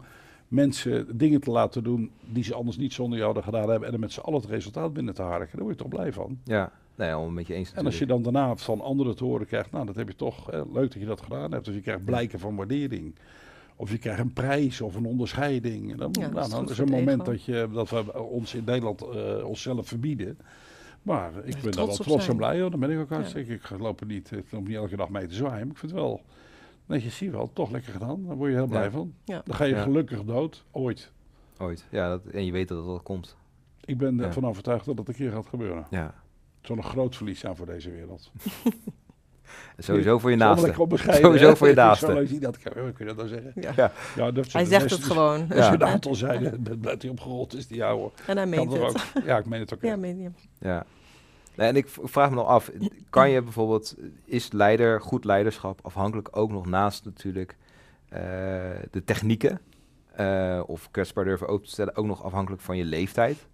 mensen 0.51 1.19
dingen 1.19 1.41
te 1.41 1.51
laten 1.51 1.83
doen 1.83 2.11
die 2.21 2.45
ze 2.45 2.55
anders 2.55 2.77
niet 2.77 2.93
zonder 2.93 3.19
jou 3.19 3.33
hadden 3.33 3.53
gedaan 3.53 3.71
hebben. 3.71 3.89
En 3.89 3.95
er 3.95 4.01
met 4.01 4.13
z'n 4.13 4.21
allen 4.21 4.41
het 4.41 4.51
resultaat 4.51 4.93
binnen 4.93 5.15
te 5.15 5.23
harken. 5.23 5.57
Daar 5.57 5.65
word 5.65 5.77
je 5.77 5.83
toch 5.83 5.93
blij 5.93 6.13
van. 6.13 6.39
Ja, 6.45 6.73
nee, 6.95 7.13
al 7.13 7.27
een 7.27 7.35
beetje 7.35 7.55
eens 7.55 7.73
En 7.73 7.85
als 7.85 7.99
je 7.99 8.07
dan 8.07 8.23
daarna 8.23 8.57
van 8.57 8.81
anderen 8.81 9.17
te 9.17 9.25
horen 9.25 9.47
krijgt, 9.47 9.71
nou 9.71 9.87
dat 9.87 9.97
heb 9.97 10.09
je 10.09 10.17
toch, 10.17 10.47
hè, 10.47 10.63
leuk 10.73 10.93
dat 10.93 11.01
je 11.01 11.07
dat 11.07 11.21
gedaan 11.21 11.53
hebt. 11.53 11.69
Of 11.69 11.75
je 11.75 11.81
krijgt 11.81 12.05
blijken 12.05 12.39
van 12.39 12.57
waardering. 12.57 13.15
Of 13.77 13.91
je 13.91 13.99
krijgt 13.99 14.21
een 14.21 14.33
prijs 14.33 14.81
of 14.81 14.95
een 14.95 15.07
onderscheiding. 15.07 15.91
En 15.91 15.97
dan, 15.97 16.11
Ja, 16.13 16.21
dat 16.21 16.33
nou, 16.33 16.45
is 16.45 16.51
dan 16.51 16.61
goed 16.61 16.71
is 16.71 16.79
een 16.79 16.89
moment 16.89 17.25
dat, 17.25 17.45
je, 17.45 17.69
dat 17.73 17.91
we 17.91 18.23
ons 18.23 18.55
in 18.55 18.65
Nederland 18.67 19.03
eh, 19.03 19.45
onszelf 19.45 19.89
verbieden. 19.89 20.39
Maar 21.03 21.33
ik 21.45 21.61
ben 21.63 21.73
daar 21.73 21.87
wel 21.87 21.97
trots 21.97 22.29
en 22.29 22.37
blij 22.37 22.61
hoor. 22.61 22.71
Dan 22.71 22.81
ben 22.81 22.91
ik 22.91 22.99
ook 22.99 23.11
hartstikke. 23.11 23.53
Ik 23.53 23.71
loop 23.79 24.01
er 24.01 24.07
niet, 24.07 24.31
ik 24.33 24.51
loop 24.51 24.67
niet 24.67 24.77
elke 24.77 24.97
dag 24.97 25.09
mee 25.09 25.27
te 25.27 25.35
zwaaien. 25.35 25.67
Maar 25.67 25.75
ik 25.75 25.79
vind 25.79 25.93
het 25.93 26.01
wel, 26.01 26.21
nee, 26.91 27.03
je 27.03 27.11
ziet 27.11 27.31
wel, 27.31 27.51
toch 27.53 27.71
lekker 27.71 27.93
gedaan. 27.93 28.25
Daar 28.27 28.37
word 28.37 28.51
je 28.51 28.57
heel 28.57 28.67
blij 28.67 28.83
Ja. 28.85 28.91
van. 28.91 29.15
Ja. 29.25 29.43
Dan 29.45 29.57
ga 29.57 29.65
je 29.65 29.75
Ja. 29.75 29.83
gelukkig 29.83 30.25
dood, 30.25 30.65
ooit. 30.71 31.13
Ooit. 31.59 31.85
Ja, 31.91 32.09
dat, 32.09 32.25
en 32.27 32.45
je 32.45 32.53
weet 32.53 32.69
dat 32.69 32.87
dat 32.87 33.03
komt. 33.03 33.37
Ik 33.85 33.99
ben 33.99 34.17
Ja. 34.17 34.23
ervan 34.23 34.47
overtuigd 34.47 34.85
dat 34.85 34.99
het 34.99 35.09
een 35.09 35.15
keer 35.15 35.31
gaat 35.33 35.47
gebeuren. 35.47 35.87
Ja. 35.91 36.05
Het 36.59 36.67
zal 36.67 36.77
een 36.77 36.83
groot 36.85 37.17
verlies 37.17 37.41
zijn 37.41 37.57
voor 37.57 37.67
deze 37.67 37.91
wereld. 37.91 38.31
Sowieso 39.79 40.19
voor 40.19 40.31
je 40.31 40.37
naaste. 40.37 40.73
Sowieso 41.23 41.55
voor 41.55 41.69
je 41.69 41.75
naaste. 41.75 42.07
dat, 42.41 42.59
kun 42.59 42.93
je 42.99 43.05
dat 43.05 43.17
nou 43.17 43.29
zeggen? 43.29 43.53
Ja. 43.55 43.73
Ja. 43.77 43.93
Ja, 44.17 44.31
dat 44.31 44.53
Hij 44.53 44.65
zegt 44.65 44.91
het 44.91 44.99
is- 45.01 45.05
gewoon. 45.07 45.41
Als 45.53 45.67
je 45.67 45.73
een 45.73 45.85
aantal 45.85 46.17
dan 46.61 46.79
blijft 46.81 47.03
hij 47.03 47.11
opgerold, 47.11 47.55
is 47.55 47.67
die 47.67 47.85
ouwe. 47.85 48.11
En 48.27 48.37
hij 48.37 48.47
meent 48.47 48.73
het. 48.73 48.83
ook. 48.83 48.97
Ja, 49.25 49.39
ik 49.39 49.47
meen 49.47 49.61
het 49.61 49.75
ook. 49.75 49.83
Ja, 49.83 49.97
meen 49.97 50.19
je. 50.21 50.31
Ja. 50.59 50.87
Nee, 51.57 51.69
en 51.69 51.77
ik 51.77 51.89
vraag 51.89 52.29
me 52.31 52.35
nog 52.37 52.47
af, 52.47 52.71
kan 53.11 53.31
je 53.31 53.43
bijvoorbeeld, 53.43 53.97
is 54.25 54.53
leider, 54.53 55.01
goed 55.01 55.25
leiderschap 55.25 55.79
afhankelijk 55.83 56.37
ook 56.37 56.51
nog 56.51 56.67
naast 56.67 57.05
natuurlijk 57.05 57.57
eh, 58.09 58.21
de 58.91 59.05
technieken, 59.05 59.61
eh, 60.13 60.63
of 60.67 60.91
kwetsbaar 60.91 61.25
durven 61.25 61.49
open 61.49 61.65
te 61.67 61.71
stellen, 61.73 61.97
ook 61.97 62.07
nog 62.07 62.25
afhankelijk 62.25 62.63
van 62.63 62.77
je 62.77 62.85
leeftijd? 62.85 63.47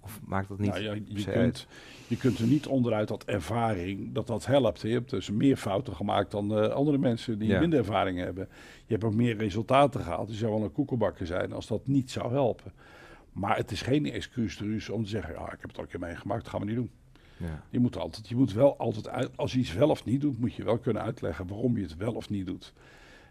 Of 0.00 0.20
maakt 0.24 0.48
dat 0.48 0.58
niet? 0.58 0.70
Nou, 0.70 0.82
ja, 0.82 0.92
je, 1.04 1.24
kunt, 1.24 1.66
je 2.06 2.16
kunt 2.16 2.38
er 2.38 2.46
niet 2.46 2.66
onderuit 2.66 3.08
dat 3.08 3.24
ervaring, 3.24 4.12
dat 4.14 4.26
dat 4.26 4.46
helpt. 4.46 4.80
Je 4.80 4.88
hebt 4.88 5.10
dus 5.10 5.30
meer 5.30 5.56
fouten 5.56 5.94
gemaakt 5.96 6.30
dan 6.30 6.58
eh, 6.58 6.68
andere 6.70 6.98
mensen 6.98 7.38
die 7.38 7.48
Ja. 7.48 7.60
minder 7.60 7.78
ervaring 7.78 8.18
hebben. 8.18 8.48
Je 8.86 8.92
hebt 8.92 9.04
ook 9.04 9.14
meer 9.14 9.36
resultaten 9.36 10.00
gehaald. 10.00 10.28
Je 10.30 10.34
zou 10.36 10.52
wel 10.52 10.62
een 10.62 10.72
koekenbakker 10.72 11.26
zijn 11.26 11.52
als 11.52 11.66
dat 11.66 11.86
niet 11.86 12.10
zou 12.10 12.32
helpen. 12.32 12.72
Maar 13.32 13.56
het 13.56 13.70
is 13.70 13.82
geen 13.82 14.12
excuus 14.12 14.88
om 14.90 15.02
te 15.02 15.08
zeggen, 15.08 15.34
ja, 15.34 15.44
ik 15.52 15.60
heb 15.60 15.68
het 15.68 15.76
al 15.76 15.82
een 15.82 15.88
keer 15.88 16.00
meegemaakt, 16.00 16.42
dat 16.42 16.50
gaan 16.52 16.60
we 16.60 16.66
niet 16.66 16.76
doen. 16.76 16.90
Ja. 17.42 17.62
Je 17.70 17.78
moet, 17.78 17.96
altijd, 17.96 18.28
je 18.28 18.36
moet 18.36 18.52
wel 18.52 18.76
altijd, 18.78 19.08
uit, 19.08 19.30
als 19.36 19.52
je 19.52 19.58
iets 19.58 19.72
wel 19.72 19.88
of 19.90 20.04
niet 20.04 20.20
doet, 20.20 20.38
moet 20.38 20.54
je 20.54 20.64
wel 20.64 20.78
kunnen 20.78 21.02
uitleggen 21.02 21.46
waarom 21.46 21.76
je 21.76 21.82
het 21.82 21.96
wel 21.96 22.12
of 22.12 22.30
niet 22.30 22.46
doet. 22.46 22.72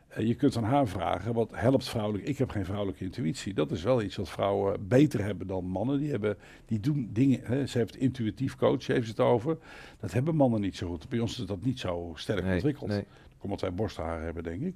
Eh, 0.07 0.27
je 0.27 0.35
kunt 0.35 0.57
aan 0.57 0.63
haar 0.63 0.87
vragen, 0.87 1.33
wat 1.33 1.49
helpt 1.53 1.89
vrouwelijk? 1.89 2.27
Ik 2.27 2.37
heb 2.37 2.49
geen 2.49 2.65
vrouwelijke 2.65 3.03
intuïtie. 3.03 3.53
Dat 3.53 3.71
is 3.71 3.83
wel 3.83 4.01
iets 4.01 4.15
wat 4.15 4.29
vrouwen 4.29 4.87
beter 4.87 5.23
hebben 5.23 5.47
dan 5.47 5.65
mannen. 5.65 5.99
Die, 5.99 6.09
hebben, 6.09 6.37
die 6.65 6.79
doen 6.79 7.09
dingen, 7.13 7.39
hè. 7.43 7.65
ze 7.65 7.77
heeft 7.77 7.95
intuïtief 7.95 8.55
coach, 8.55 8.87
heeft 8.87 9.05
ze 9.05 9.11
het 9.11 9.19
over. 9.19 9.57
Dat 9.99 10.11
hebben 10.11 10.35
mannen 10.35 10.61
niet 10.61 10.75
zo 10.75 10.87
goed. 10.89 11.09
Bij 11.09 11.19
ons 11.19 11.39
is 11.39 11.45
dat 11.45 11.61
niet 11.61 11.79
zo 11.79 12.11
sterk 12.15 12.43
Nee, 12.43 12.53
ontwikkeld. 12.53 12.89
nee. 12.89 13.03
Omdat 13.39 13.61
wij 13.61 13.73
borsthaar 13.73 14.21
hebben, 14.21 14.43
denk 14.43 14.61
ik. 14.61 14.75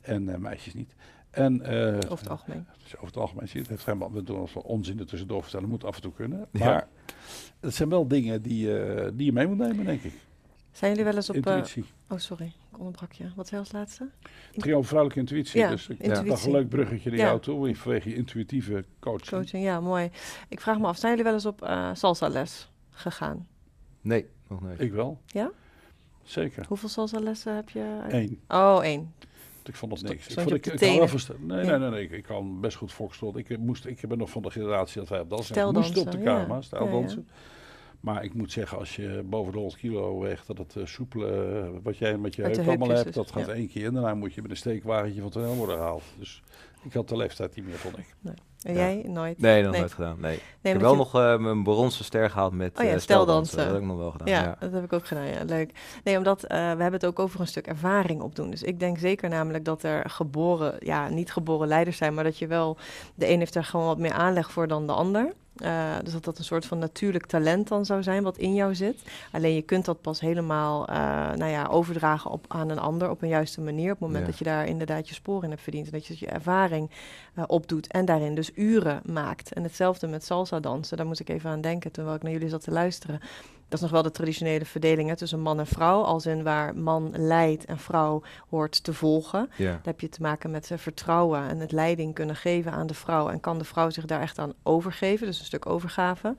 En 0.00 0.28
eh, 0.28 0.38
meisjes 0.38 0.74
niet. 0.74 0.94
En, 1.30 1.60
eh, 1.62 1.94
Over 1.94 2.08
het 2.08 2.28
algemeen. 2.28 2.66
dus 2.82 2.94
over 2.94 3.06
het 3.06 3.16
algemeen 3.16 3.48
zie 3.48 3.54
je 3.56 3.60
het. 3.60 3.70
heeft 3.70 3.82
geen. 3.98 4.12
We 4.12 4.22
doen 4.22 4.40
ons 4.40 4.54
wel 4.54 4.62
onzin 4.62 4.98
er 4.98 5.06
tussendoor 5.06 5.42
vertellen. 5.42 5.68
Moet 5.68 5.84
af 5.84 5.96
en 5.96 6.02
toe 6.02 6.12
kunnen. 6.12 6.46
Ja. 6.52 6.88
Het 7.60 7.74
zijn 7.74 7.88
wel 7.88 8.08
dingen 8.08 8.42
die, 8.42 8.78
eh, 8.78 9.08
die 9.14 9.26
je 9.26 9.32
mee 9.32 9.46
moet 9.46 9.58
nemen, 9.58 9.84
denk 9.84 10.02
ik. 10.02 10.12
Zijn 10.72 10.90
jullie 10.90 11.04
wel 11.06 11.14
eens 11.16 11.28
op... 11.30 11.34
eh, 11.34 11.40
Intuïtie. 11.56 11.84
oh, 12.08 12.18
sorry. 12.18 12.46
Ik 12.72 12.78
onderbrak 12.78 13.12
je. 13.12 13.24
Wat 13.36 13.48
zei 13.48 13.60
als 13.60 13.72
laatste? 13.72 14.08
Het 14.52 14.62
ging 14.62 14.74
over 14.74 14.88
vrouwelijke 14.88 15.20
intuïtie. 15.22 15.60
Ja, 15.60 15.68
dus 15.70 15.88
ik 15.88 15.98
intuïtie. 15.98 16.24
dacht 16.28 16.44
een 16.44 16.50
leuk 16.50 16.68
bruggetje 16.68 17.10
naar 17.10 17.18
Ja. 17.18 17.24
jou 17.24 17.40
toe. 17.40 17.74
Vanwege 17.76 18.08
je 18.08 18.14
intuïtieve 18.14 18.84
coaching. 19.00 19.30
Coaching, 19.30 19.64
ja, 19.64 19.80
mooi. 19.80 20.10
Ik 20.48 20.60
vraag 20.60 20.78
me 20.78 20.86
af, 20.86 20.96
zijn 20.98 21.10
jullie 21.10 21.24
wel 21.24 21.34
eens 21.34 21.46
op 21.46 21.62
eh 21.62 21.90
salsa 21.94 22.28
les 22.28 22.70
gegaan? 22.90 23.46
Nee, 24.00 24.26
nog 24.48 24.60
nooit. 24.60 24.80
Ik 24.80 24.92
wel. 24.92 25.20
Ja? 25.26 25.50
Zeker. 26.22 26.64
Hoeveel 26.68 26.88
salsa 26.88 27.18
lessen 27.20 27.54
heb 27.56 27.68
je? 27.70 27.98
Eén. 28.08 28.40
Oh, 28.48 28.78
één. 28.82 29.14
Ik 29.70 29.76
vond 29.76 29.90
dat 29.90 30.00
Stond- 30.00 30.12
niks. 30.14 30.26
Ik, 30.26 30.34
vond, 30.34 30.48
je 30.48 30.54
ik, 30.54 30.66
ik 30.66 30.80
Nee, 30.80 31.64
Ja. 31.64 31.70
nee, 31.70 31.78
nee, 31.78 31.90
nee. 31.90 32.02
Ik, 32.02 32.10
ik 32.10 32.22
kan 32.22 32.60
best 32.60 32.76
goed 32.76 32.92
foxtrot. 32.92 33.36
Ik, 33.36 33.58
moest, 33.58 33.86
ik 33.86 34.08
ben 34.08 34.18
nog 34.18 34.30
van 34.30 34.42
de 34.42 34.50
generatie 34.50 35.00
dat 35.00 35.08
wij 35.08 35.20
op 35.20 35.28
dansen 35.30 35.54
Stijldansen, 35.54 35.94
moesten 35.94 36.12
op 36.12 36.24
de 36.24 36.30
ja. 36.30 36.44
KMA, 36.44 36.60
stijldansen. 36.60 37.28
Maar 38.00 38.24
ik 38.24 38.34
moet 38.34 38.52
zeggen, 38.52 38.78
als 38.78 38.96
je 38.96 39.22
boven 39.24 39.52
de 39.52 39.58
100 39.58 39.80
kilo 39.80 40.20
weegt, 40.20 40.46
dat 40.46 40.58
het 40.58 40.74
uh, 40.74 40.86
soepele, 40.86 41.70
wat 41.82 41.96
jij 41.98 42.18
met 42.18 42.34
je 42.34 42.42
heup 42.42 42.58
allemaal 42.68 42.88
hebt, 42.88 43.14
dat 43.14 43.32
gaat 43.32 43.46
ja. 43.46 43.52
één 43.52 43.68
keer. 43.68 43.86
En 43.86 43.94
daarna 43.94 44.14
moet 44.14 44.34
je 44.34 44.42
met 44.42 44.50
een 44.50 44.56
steekwagentje 44.56 45.20
van 45.20 45.30
toneel 45.30 45.54
worden 45.54 45.76
gehaald. 45.76 46.02
Dus 46.18 46.42
ik 46.82 46.92
had 46.92 47.08
de 47.08 47.16
leeftijd 47.16 47.54
niet 47.56 47.64
meer, 47.66 47.76
vond 47.76 47.98
ik. 47.98 48.14
En 48.60 48.72
Ja. 48.74 48.78
jij? 48.80 49.04
Nooit? 49.06 49.40
Nee, 49.40 49.62
nog 49.62 49.70
Nee. 49.70 49.80
nooit 49.80 49.92
gedaan. 49.92 50.16
Nee. 50.20 50.30
Nee, 50.30 50.38
ik 50.62 50.72
heb 50.72 50.80
wel 50.80 50.90
je- 50.90 50.96
nog 50.96 51.14
eh, 51.14 51.36
mijn 51.38 51.62
bronzen 51.62 52.04
ster 52.04 52.30
gehaald 52.30 52.52
met 52.52 52.78
Oh 52.78 52.84
ja, 52.84 52.90
eh, 52.92 52.98
steldansen. 52.98 53.56
Dat 53.56 53.66
heb 53.66 53.76
ik 53.76 53.82
nog 53.82 53.96
wel 53.96 54.10
gedaan. 54.10 54.26
Ja, 54.28 54.42
Ja. 54.42 54.56
dat 54.60 54.72
heb 54.72 54.84
ik 54.84 54.92
ook 54.92 55.06
gedaan. 55.06 55.26
Ja, 55.26 55.44
leuk. 55.44 55.72
Nee, 56.04 56.16
omdat 56.16 56.42
eh, 56.44 56.48
we 56.58 56.64
hebben 56.64 56.92
het 56.92 57.06
ook 57.06 57.18
over 57.18 57.40
een 57.40 57.46
stuk 57.46 57.66
ervaring 57.66 58.20
opdoen. 58.22 58.50
Dus 58.50 58.62
ik 58.62 58.80
denk 58.80 58.98
zeker 58.98 59.28
namelijk 59.28 59.64
dat 59.64 59.82
er 59.82 60.10
geboren, 60.10 60.74
ja, 60.78 61.08
niet 61.08 61.32
geboren 61.32 61.68
leiders 61.68 61.96
zijn, 61.96 62.14
maar 62.14 62.24
dat 62.24 62.38
je 62.38 62.46
wel, 62.46 62.76
de 63.14 63.28
een 63.30 63.38
heeft 63.38 63.54
er 63.54 63.64
gewoon 63.64 63.86
wat 63.86 63.98
meer 63.98 64.12
aanleg 64.12 64.50
voor 64.50 64.68
dan 64.68 64.86
de 64.86 64.92
ander. 64.92 65.32
Eh, 65.60 65.94
dus 66.04 66.12
dat 66.12 66.24
dat 66.24 66.38
een 66.38 66.44
soort 66.44 66.66
van 66.66 66.78
natuurlijk 66.78 67.26
talent 67.26 67.68
dan 67.68 67.84
zou 67.86 68.02
zijn 68.02 68.22
wat 68.22 68.36
in 68.36 68.54
jou 68.54 68.74
zit. 68.74 69.02
Alleen 69.32 69.54
je 69.54 69.62
kunt 69.62 69.84
dat 69.84 70.00
pas 70.00 70.20
helemaal 70.20 70.86
eh, 70.88 70.96
nou 71.36 71.50
ja, 71.50 71.66
overdragen 71.66 72.30
op, 72.30 72.44
aan 72.48 72.68
een 72.70 72.78
ander 72.78 73.10
op 73.10 73.22
een 73.22 73.28
juiste 73.28 73.60
manier. 73.60 73.92
Op 73.92 73.98
het 73.98 74.00
moment 74.00 74.24
Ja. 74.24 74.30
dat 74.30 74.38
je 74.38 74.44
daar 74.44 74.66
inderdaad 74.66 75.08
je 75.08 75.14
sporen 75.14 75.44
in 75.44 75.50
hebt 75.50 75.62
verdiend. 75.62 75.86
En 75.86 75.92
dat 75.92 76.06
je 76.06 76.16
je 76.18 76.26
ervaring 76.26 76.90
eh, 77.34 77.44
opdoet 77.46 77.86
en 77.86 78.04
daarin 78.04 78.34
dus 78.34 78.50
uren 78.54 79.00
maakt. 79.04 79.52
En 79.52 79.62
hetzelfde 79.62 80.06
met 80.06 80.24
salsa 80.24 80.60
dansen. 80.60 80.96
Daar 80.96 81.06
moest 81.06 81.20
ik 81.20 81.28
even 81.28 81.50
aan 81.50 81.60
denken 81.60 81.92
terwijl 81.92 82.16
ik 82.16 82.22
naar 82.22 82.32
jullie 82.32 82.48
zat 82.48 82.62
te 82.64 82.70
luisteren. 82.70 83.20
Dat 83.70 83.78
is 83.78 83.80
nog 83.80 83.90
wel 83.90 84.02
de 84.02 84.10
traditionele 84.10 84.64
verdeling 84.64 85.08
hè, 85.08 85.16
tussen 85.16 85.40
man 85.40 85.58
en 85.58 85.66
vrouw. 85.66 86.02
Als 86.02 86.26
in 86.26 86.42
waar 86.42 86.76
man 86.76 87.12
leidt 87.16 87.64
en 87.64 87.78
vrouw 87.78 88.22
hoort 88.48 88.84
te 88.84 88.94
volgen. 88.94 89.50
Ja. 89.56 89.70
Dan 89.70 89.80
heb 89.82 90.00
je 90.00 90.08
te 90.08 90.22
maken 90.22 90.50
met 90.50 90.70
eh, 90.70 90.78
vertrouwen 90.78 91.48
en 91.48 91.58
het 91.58 91.72
leiding 91.72 92.14
kunnen 92.14 92.36
geven 92.36 92.72
aan 92.72 92.86
de 92.86 92.94
vrouw. 92.94 93.28
En 93.28 93.40
kan 93.40 93.58
de 93.58 93.64
vrouw 93.64 93.90
zich 93.90 94.04
daar 94.04 94.20
echt 94.20 94.38
aan 94.38 94.52
overgeven, 94.62 95.26
dus 95.26 95.38
een 95.38 95.44
stuk 95.44 95.66
overgave. 95.66 96.36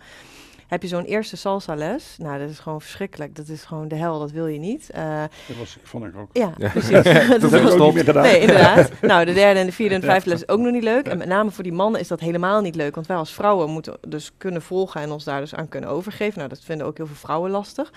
Heb 0.71 0.81
je 0.81 0.87
zo'n 0.87 1.03
eerste 1.03 1.37
salsa 1.37 1.75
les? 1.75 2.15
Nou, 2.17 2.39
dat 2.39 2.49
is 2.49 2.59
gewoon 2.59 2.81
verschrikkelijk. 2.81 3.35
Dat 3.35 3.47
is 3.47 3.63
gewoon 3.63 3.87
de 3.87 3.95
hel, 3.95 4.19
dat 4.19 4.31
wil 4.31 4.47
je 4.47 4.59
niet. 4.59 4.89
Eh, 4.89 5.23
Dat 5.47 5.57
was, 5.57 5.77
vond 5.83 6.05
ik 6.05 6.15
ook. 6.17 6.29
ja, 6.33 6.51
Ja. 6.57 6.69
precies. 6.69 6.89
Dat 7.41 7.51
heb 7.51 7.61
ik 7.61 7.69
ook 7.69 7.79
niet 7.79 7.93
meer 7.93 8.03
gedaan. 8.03 8.23
Nee, 8.23 8.39
inderdaad. 8.39 8.91
Nou, 9.01 9.25
de 9.25 9.33
derde 9.33 9.59
en 9.59 9.65
de 9.65 9.71
vierde 9.71 9.95
en 9.95 10.01
de 10.01 10.07
vijfde 10.07 10.29
les 10.29 10.41
is 10.41 10.47
ook 10.47 10.59
nog 10.59 10.71
niet 10.71 10.83
leuk. 10.83 11.07
En 11.07 11.17
met 11.17 11.27
name 11.27 11.51
voor 11.51 11.63
die 11.63 11.73
mannen 11.73 11.99
is 12.01 12.07
dat 12.07 12.19
helemaal 12.19 12.61
niet 12.61 12.75
leuk. 12.75 12.95
Want 12.95 13.07
wij 13.07 13.17
als 13.17 13.33
vrouwen 13.33 13.69
moeten 13.69 13.97
dus 14.07 14.31
kunnen 14.37 14.61
volgen 14.61 15.01
en 15.01 15.11
ons 15.11 15.23
daar 15.23 15.39
dus 15.39 15.55
aan 15.55 15.69
kunnen 15.69 15.89
overgeven. 15.89 16.37
Nou, 16.37 16.49
dat 16.49 16.61
vinden 16.63 16.87
ook 16.87 16.97
heel 16.97 17.07
veel 17.07 17.15
vrouwen 17.15 17.51
lastig. 17.51 17.91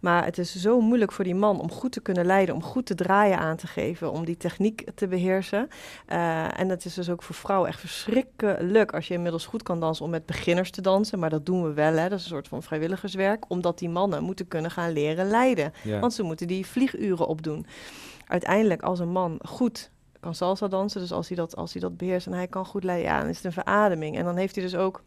Maar 0.00 0.24
het 0.24 0.38
is 0.38 0.54
zo 0.56 0.80
moeilijk 0.80 1.12
voor 1.12 1.24
die 1.24 1.34
man 1.34 1.60
om 1.60 1.70
goed 1.70 1.92
te 1.92 2.00
kunnen 2.00 2.26
leiden, 2.26 2.54
om 2.54 2.62
goed 2.62 2.86
te 2.86 2.94
draaien 2.94 3.38
aan 3.38 3.56
te 3.56 3.66
geven, 3.66 4.10
om 4.12 4.24
die 4.24 4.36
techniek 4.36 4.84
te 4.94 5.06
beheersen. 5.08 5.68
Eh, 6.06 6.60
en 6.60 6.68
dat 6.68 6.84
is 6.84 6.94
dus 6.94 7.10
ook 7.10 7.22
voor 7.22 7.34
vrouwen 7.34 7.68
echt 7.68 7.80
verschrikkelijk 7.80 8.92
als 8.92 9.08
je 9.08 9.14
inmiddels 9.14 9.46
goed 9.46 9.62
kan 9.62 9.80
dansen 9.80 10.04
om 10.04 10.10
met 10.10 10.26
beginners 10.26 10.70
te 10.70 10.80
dansen. 10.80 11.18
Maar 11.18 11.30
dat 11.30 11.46
doen 11.46 11.62
we 11.62 11.72
wel, 11.72 11.92
hè. 11.92 12.05
Dat 12.08 12.18
is 12.18 12.24
een 12.24 12.30
soort 12.30 12.48
van 12.48 12.62
vrijwilligerswerk, 12.62 13.44
omdat 13.48 13.78
die 13.78 13.88
mannen 13.88 14.22
moeten 14.22 14.48
kunnen 14.48 14.70
gaan 14.70 14.92
leren 14.92 15.28
leiden. 15.28 15.72
Ja. 15.82 15.98
Want 15.98 16.12
ze 16.12 16.22
moeten 16.22 16.46
die 16.46 16.66
vlieguren 16.66 17.26
opdoen. 17.26 17.66
Uiteindelijk, 18.26 18.82
als 18.82 18.98
een 18.98 19.12
man 19.12 19.38
goed 19.42 19.90
kan 20.20 20.34
salsa 20.34 20.68
dansen, 20.68 21.00
dus 21.00 21.12
als 21.12 21.28
hij 21.28 21.36
dat, 21.36 21.56
als 21.56 21.72
hij 21.72 21.80
dat 21.80 21.96
beheerst 21.96 22.26
en 22.26 22.32
hij 22.32 22.46
kan 22.46 22.66
goed 22.66 22.84
leiden, 22.84 23.10
ja, 23.10 23.20
dan 23.20 23.28
is 23.28 23.36
het 23.36 23.44
een 23.44 23.52
verademing. 23.52 24.16
En 24.16 24.24
dan 24.24 24.36
heeft 24.36 24.54
hij 24.54 24.64
dus 24.64 24.76
ook, 24.76 25.02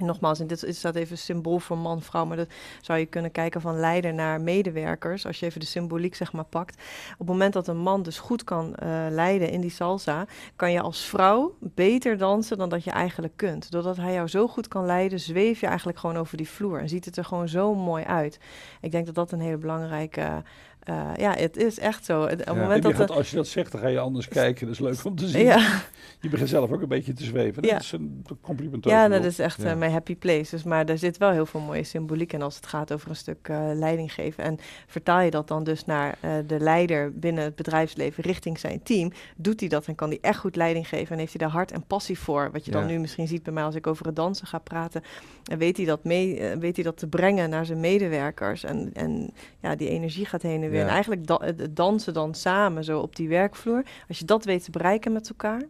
nogmaals, 0.00 0.40
en 0.40 0.46
dit 0.46 0.66
staat 0.68 0.94
even 0.94 1.18
symbool 1.18 1.58
voor 1.58 1.78
man-vrouw, 1.78 2.24
maar 2.24 2.36
dat 2.36 2.48
zou 2.80 2.98
je 2.98 3.06
kunnen 3.06 3.32
kijken 3.32 3.60
van 3.60 3.80
leider 3.80 4.14
naar 4.14 4.40
medewerkers, 4.40 5.26
als 5.26 5.40
je 5.40 5.46
even 5.46 5.60
de 5.60 5.66
symboliek 5.66 6.14
zeg 6.14 6.32
maar 6.32 6.44
pakt. 6.44 6.74
Op 7.12 7.18
het 7.18 7.28
moment 7.28 7.52
dat 7.52 7.68
een 7.68 7.78
man 7.78 8.02
dus 8.02 8.18
goed 8.18 8.44
kan 8.44 8.74
eh, 8.74 9.06
leiden 9.10 9.50
in 9.50 9.60
die 9.60 9.70
salsa, 9.70 10.26
kan 10.56 10.72
je 10.72 10.80
als 10.80 11.04
vrouw 11.04 11.56
beter 11.60 12.18
dansen 12.18 12.58
dan 12.58 12.68
dat 12.68 12.84
je 12.84 12.90
eigenlijk 12.90 13.36
kunt. 13.36 13.70
Doordat 13.70 13.96
hij 13.96 14.12
jou 14.12 14.28
zo 14.28 14.48
goed 14.48 14.68
kan 14.68 14.86
leiden, 14.86 15.20
zweef 15.20 15.60
je 15.60 15.66
eigenlijk 15.66 15.98
gewoon 15.98 16.16
over 16.16 16.36
die 16.36 16.48
vloer 16.48 16.80
en 16.80 16.88
ziet 16.88 17.04
het 17.04 17.16
er 17.16 17.24
gewoon 17.24 17.48
zo 17.48 17.74
mooi 17.74 18.04
uit. 18.04 18.38
Ik 18.80 18.90
denk 18.90 19.06
dat 19.06 19.14
dat 19.14 19.32
een 19.32 19.40
hele 19.40 19.58
belangrijke. 19.58 20.42
Eh, 20.82 21.10
ja, 21.16 21.34
het 21.34 21.56
is 21.56 21.78
echt 21.78 22.04
zo. 22.04 22.22
Het- 22.22 22.30
Op 22.32 22.38
het 22.38 22.46
Ja. 22.46 22.54
moment 22.62 22.84
En 22.84 22.90
dat. 22.90 23.00
gaat, 23.00 23.10
als 23.10 23.30
je 23.30 23.36
dat 23.36 23.46
zegt, 23.46 23.72
dan 23.72 23.80
ga 23.80 23.86
je 23.88 23.98
anders 23.98 24.28
kijken. 24.28 24.66
Dat 24.66 24.74
is 24.74 24.80
leuk 24.80 25.04
om 25.04 25.16
te 25.16 25.28
zien. 25.28 25.44
ja, 25.44 25.80
Je 26.20 26.28
begint 26.28 26.48
zelf 26.48 26.70
ook 26.72 26.82
een 26.82 26.88
beetje 26.88 27.12
te 27.12 27.24
zweven. 27.24 27.62
Ja. 27.62 27.72
Dat 27.72 27.82
is 27.82 27.92
een 27.92 28.24
compliment. 28.40 28.84
ja, 28.84 29.08
dat 29.08 29.24
is 29.24 29.38
echt 29.38 29.62
Ja. 29.62 29.70
eh, 29.70 29.76
mijn 29.76 29.92
happy 29.92 30.16
place. 30.16 30.50
Dus, 30.50 30.62
maar 30.64 30.84
er 30.86 30.98
zit 30.98 31.16
wel 31.16 31.30
heel 31.30 31.46
veel 31.46 31.60
mooie 31.60 31.84
symboliek 31.84 32.32
in 32.32 32.42
als 32.42 32.56
het 32.56 32.66
gaat 32.66 32.92
over 32.92 33.08
een 33.10 33.16
stuk 33.16 33.48
eh, 33.48 33.58
leiding 33.74 34.12
geven. 34.12 34.44
En 34.44 34.58
vertaal 34.86 35.20
je 35.20 35.30
dat 35.30 35.48
dan 35.48 35.64
dus 35.64 35.84
naar 35.84 36.16
eh, 36.20 36.30
de 36.46 36.58
leider 36.60 37.12
binnen 37.18 37.44
het 37.44 37.54
bedrijfsleven 37.56 38.22
richting 38.24 38.58
zijn 38.58 38.82
team, 38.82 39.12
doet 39.36 39.60
hij 39.60 39.68
dat 39.68 39.86
en 39.86 39.94
kan 39.94 40.08
hij 40.08 40.18
echt 40.20 40.38
goed 40.38 40.56
leiding 40.56 40.88
geven 40.88 41.12
en 41.12 41.18
heeft 41.18 41.32
hij 41.32 41.40
daar 41.46 41.54
hart 41.56 41.72
en 41.72 41.84
passie 41.86 42.18
voor. 42.18 42.50
Wat 42.52 42.64
je 42.64 42.70
dan 42.70 42.86
nu 42.86 42.98
misschien 42.98 43.28
ziet 43.28 43.42
bij 43.42 43.52
mij 43.52 43.62
als 43.64 43.74
ik 43.74 43.86
over 43.86 44.06
het 44.06 44.16
dansen 44.16 44.46
ga 44.46 44.58
praten. 44.58 45.02
En 45.50 45.58
weet 45.58 45.76
hij 45.76 45.86
dat, 45.86 46.04
mee, 46.04 46.56
weet 46.58 46.74
hij 46.76 46.84
dat 46.84 46.96
te 46.96 47.06
brengen 47.06 47.50
naar 47.50 47.66
zijn 47.66 47.80
medewerkers. 47.80 48.64
En, 48.64 48.90
en 48.94 49.30
ja, 49.60 49.76
die 49.76 49.88
energie 49.88 50.26
gaat 50.26 50.42
heen 50.42 50.62
en 50.62 50.70
weer. 50.72 50.80
Ja. 50.80 50.86
En 50.86 50.92
eigenlijk 50.92 51.26
da- 51.26 51.40
het 51.44 51.76
dansen 51.76 52.14
dan 52.14 52.34
samen 52.34 52.84
zo 52.84 53.00
op 53.00 53.16
die 53.16 53.28
werkvloer. 53.28 53.82
Als 54.08 54.18
je 54.18 54.24
dat 54.24 54.44
weet 54.44 54.64
te 54.64 54.70
bereiken 54.70 55.12
met 55.12 55.28
elkaar. 55.28 55.62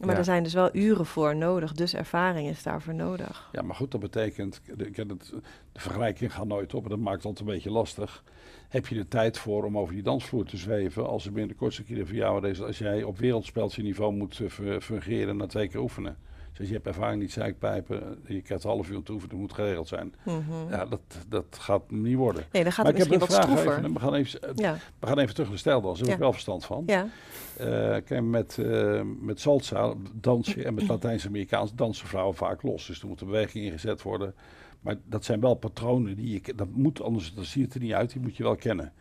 Maar 0.00 0.10
Ja. 0.10 0.16
er 0.18 0.24
zijn 0.24 0.42
dus 0.42 0.54
wel 0.54 0.68
uren 0.72 1.06
voor 1.06 1.36
nodig, 1.36 1.72
dus 1.72 1.94
ervaring 1.94 2.48
is 2.48 2.62
daarvoor 2.62 2.94
nodig. 2.94 3.48
Ja, 3.52 3.62
maar 3.62 3.76
goed, 3.76 3.90
dat 3.90 4.00
betekent, 4.00 4.60
de, 4.76 4.86
ik 4.86 4.96
heb 4.96 5.08
het, 5.08 5.32
de 5.72 5.80
vergelijking 5.80 6.32
gaat 6.34 6.46
nooit 6.46 6.74
op 6.74 6.82
en 6.84 6.90
dat 6.90 6.98
maakt 6.98 7.16
het 7.16 7.24
altijd 7.24 7.48
een 7.48 7.54
beetje 7.54 7.70
lastig. 7.70 8.22
Heb 8.68 8.86
je 8.86 8.94
de 8.94 9.08
tijd 9.08 9.38
voor 9.38 9.64
om 9.64 9.78
over 9.78 9.94
die 9.94 10.02
dansvloer 10.02 10.44
te 10.44 10.56
zweven 10.56 11.06
als 11.08 11.26
er 11.26 11.32
binnen 11.32 11.48
de 11.52 11.58
kortste 11.58 11.82
keer 11.84 12.06
voor 12.06 12.14
jou 12.16 12.48
is, 12.48 12.62
als 12.62 12.78
jij 12.78 13.02
op 13.02 13.18
wereldspeltje 13.18 13.82
niveau 13.82 14.14
moet 14.14 14.40
eh, 14.40 14.48
fu- 14.48 14.80
fungeren 14.80 15.36
na 15.36 15.46
twee 15.46 15.68
keer 15.68 15.80
oefenen. 15.80 16.16
Dus 16.56 16.68
je 16.68 16.74
hebt 16.74 16.86
ervaring 16.86 17.20
niet 17.20 17.32
zeikpijpen, 17.32 18.18
je 18.26 18.42
krijgt 18.42 18.64
een 18.64 18.70
half 18.70 18.90
uur 18.90 19.02
te 19.02 19.12
oefenen, 19.12 19.30
dat 19.30 19.38
moet 19.38 19.52
geregeld 19.52 19.88
zijn. 19.88 20.14
Mhm. 20.22 20.70
Ja, 20.70 20.84
dat, 20.84 21.00
dat 21.28 21.46
gaat 21.50 21.90
niet 21.90 22.16
worden. 22.16 22.44
Nee, 22.52 22.62
dan 22.62 22.72
gaat 22.72 22.84
maar 22.84 22.94
het 22.94 23.04
ik 23.04 23.10
heb 23.10 23.20
een 23.20 23.28
wat 23.28 23.36
vraag 23.36 23.58
stroever. 23.58 23.78
even, 23.78 23.92
we 23.92 24.00
gaan 24.00 24.14
even, 24.14 24.42
eh, 24.42 24.50
Ja, 24.54 24.76
we 24.98 25.06
gaan 25.06 25.18
even 25.18 25.32
terug 25.34 25.46
naar 25.46 25.56
de 25.56 25.60
stijldans, 25.60 25.98
daar 25.98 26.06
heb 26.06 26.16
ik 26.16 26.22
wel 26.22 26.32
verstand 26.32 26.64
van. 26.64 26.82
ja. 26.86 27.08
Eh, 27.56 27.66
kijk, 28.04 28.22
met, 28.22 28.58
eh, 28.58 29.00
met 29.20 29.40
salsa 29.40 29.94
dans 30.12 30.54
je 30.54 30.64
en 30.64 30.74
met 30.74 30.88
Latijns-Amerikaans 30.88 31.74
dansen 31.74 32.06
vrouwen 32.06 32.34
vaak 32.34 32.62
los. 32.62 32.86
Dus 32.86 33.00
er 33.00 33.06
moet 33.06 33.20
een 33.20 33.26
beweging 33.26 33.64
ingezet 33.64 34.02
worden. 34.02 34.34
Maar 34.80 34.96
dat 35.04 35.24
zijn 35.24 35.40
wel 35.40 35.54
patronen 35.54 36.16
die 36.16 36.32
je... 36.32 36.54
Dat 36.54 36.68
moet, 36.70 37.02
anders 37.02 37.34
dat 37.34 37.44
ziet 37.44 37.64
het 37.64 37.74
er 37.74 37.80
niet 37.80 37.92
uit. 37.92 38.12
Die 38.12 38.20
moet 38.20 38.36
je 38.36 38.42
wel 38.42 38.56
kennen. 38.56 38.92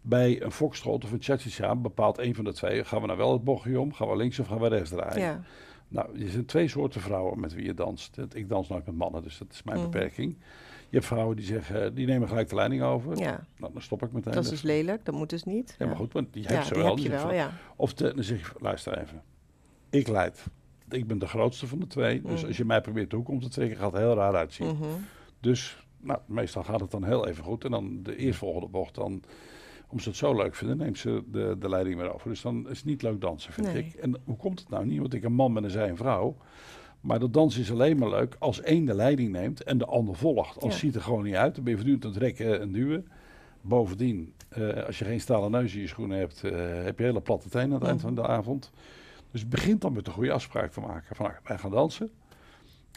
Bij 0.00 0.42
een 0.42 0.50
foxtrot 0.50 1.04
of 1.04 1.12
een 1.12 1.22
cha-cha-cha 1.22 1.76
bepaalt 1.76 2.18
een 2.18 2.34
van 2.34 2.44
de 2.44 2.52
twee... 2.52 2.84
gaan 2.84 3.00
we 3.00 3.06
nou 3.06 3.18
wel 3.18 3.32
het 3.32 3.44
bochtje 3.44 3.80
om, 3.80 3.92
gaan 3.92 4.08
we 4.08 4.16
links 4.16 4.38
of 4.38 4.46
gaan 4.46 4.60
we 4.60 4.68
rechts 4.68 4.90
draaien. 4.90 5.20
ja. 5.20 5.42
Nou, 5.88 6.20
er 6.22 6.28
zijn 6.30 6.44
twee 6.46 6.68
soorten 6.68 7.00
vrouwen 7.00 7.40
met 7.40 7.54
wie 7.54 7.64
je 7.64 7.74
danst. 7.74 8.18
Ik 8.32 8.48
dans 8.48 8.68
nooit 8.68 8.86
met 8.86 8.94
mannen, 8.94 9.22
dus 9.22 9.38
dat 9.38 9.48
is 9.52 9.62
mijn 9.62 9.78
Mhm. 9.78 9.90
beperking. 9.90 10.36
Je 10.88 10.96
hebt 10.96 11.04
vrouwen 11.06 11.36
die 11.36 11.44
zeggen, 11.44 11.94
die 11.94 12.06
nemen 12.06 12.28
gelijk 12.28 12.48
de 12.48 12.54
leiding 12.54 12.82
over. 12.82 13.18
ja. 13.18 13.44
Nou, 13.56 13.72
dan 13.72 13.82
stop 13.82 14.02
ik 14.02 14.12
meteen. 14.12 14.32
dat 14.32 14.44
is 14.44 14.50
dus 14.50 14.62
lelijk, 14.62 15.04
dat 15.04 15.14
moet 15.14 15.30
dus 15.30 15.44
niet. 15.44 15.74
Ja, 15.78 15.86
maar 15.86 15.96
goed, 15.96 16.12
want 16.12 16.32
die 16.32 16.42
Ja, 16.42 16.48
heb 16.48 16.62
ze 16.62 16.72
die 16.72 16.82
wel. 16.82 16.86
heb 16.94 16.96
Die 17.00 17.10
je 17.10 17.16
wel, 17.16 17.32
ja. 17.32 17.50
of 17.76 17.94
de, 17.94 18.14
dan 18.14 18.24
zeg 18.24 18.40
je, 18.52 18.52
luister 18.60 18.98
even. 18.98 19.22
Ik 19.90 20.08
leid. 20.08 20.44
Ik 20.88 21.06
ben 21.06 21.18
de 21.18 21.26
grootste 21.28 21.66
van 21.66 21.78
de 21.78 21.86
twee. 21.86 22.22
Dus 22.22 22.38
Mhm. 22.40 22.46
als 22.46 22.56
je 22.56 22.64
mij 22.64 22.80
probeert 22.80 23.10
de 23.10 23.16
hoek 23.16 23.28
om 23.28 23.40
te 23.40 23.48
trekken, 23.48 23.76
gaat 23.78 23.92
het 23.92 24.00
heel 24.00 24.14
raar 24.14 24.34
uitzien. 24.34 24.66
Mhm. 24.66 24.84
Dus 25.40 25.84
nou, 26.00 26.18
meestal 26.26 26.62
gaat 26.64 26.80
het 26.80 26.90
dan 26.90 27.04
heel 27.04 27.26
even 27.26 27.44
goed. 27.44 27.64
En 27.64 27.70
dan 27.70 28.02
de 28.02 28.16
eerstvolgende 28.16 28.68
bocht, 28.68 28.94
dan, 28.94 29.22
om 29.88 30.00
ze 30.00 30.08
het 30.08 30.18
zo 30.18 30.34
leuk 30.36 30.54
vinden, 30.54 30.76
neemt 30.76 30.98
ze 30.98 31.22
de, 31.32 31.56
de 31.58 31.68
leiding 31.68 31.96
weer 32.00 32.14
over. 32.14 32.28
Dus 32.28 32.40
dan 32.40 32.68
is 32.70 32.76
het 32.76 32.86
niet 32.86 33.02
leuk 33.02 33.20
dansen, 33.20 33.52
vind 33.52 33.66
Nee. 33.72 33.84
ik. 33.84 33.94
En 33.94 34.16
hoe 34.24 34.36
komt 34.36 34.60
het 34.60 34.68
nou 34.68 34.86
niet? 34.86 34.98
Want 34.98 35.14
ik 35.14 35.24
een 35.24 35.32
man 35.32 35.54
ben 35.54 35.64
en 35.64 35.70
zij 35.70 35.88
een 35.88 35.96
vrouw. 35.96 36.36
Maar 37.00 37.18
dat 37.18 37.32
dansen 37.32 37.60
is 37.60 37.70
alleen 37.70 37.98
maar 37.98 38.08
leuk 38.10 38.36
als 38.38 38.60
één 38.60 38.84
de 38.84 38.94
leiding 38.94 39.32
neemt 39.32 39.62
en 39.62 39.78
de 39.78 39.84
ander 39.86 40.14
volgt. 40.16 40.60
Als 40.62 40.72
Ja. 40.74 40.78
ziet 40.80 40.94
er 40.94 41.00
gewoon 41.02 41.24
niet 41.24 41.34
uit. 41.34 41.54
Dan 41.54 41.64
ben 41.64 41.72
je 41.72 41.78
voortdurend 41.78 42.04
aan 42.04 42.10
het 42.12 42.20
rekken 42.22 42.60
en 42.60 42.72
duwen. 42.72 43.08
Bovendien, 43.60 44.32
eh, 44.48 44.84
als 44.86 44.98
je 44.98 45.04
geen 45.04 45.20
stalen 45.20 45.50
neus 45.50 45.74
in 45.74 45.80
je 45.80 45.86
schoenen 45.86 46.18
hebt, 46.18 46.44
eh, 46.44 46.52
heb 46.84 46.98
je 46.98 47.04
hele 47.04 47.20
platte 47.20 47.48
tenen 47.48 47.66
aan 47.72 47.80
het 47.80 47.88
eind 47.88 48.00
van 48.00 48.14
de 48.14 48.26
avond. 48.26 48.72
Dus 49.30 49.48
begint 49.48 49.80
dan 49.80 49.92
met 49.92 50.06
een 50.06 50.12
goede 50.12 50.32
afspraak 50.32 50.72
te 50.72 50.80
maken. 50.80 51.16
Van, 51.16 51.26
nou, 51.26 51.38
wij 51.44 51.58
gaan 51.58 51.70
dansen. 51.70 52.10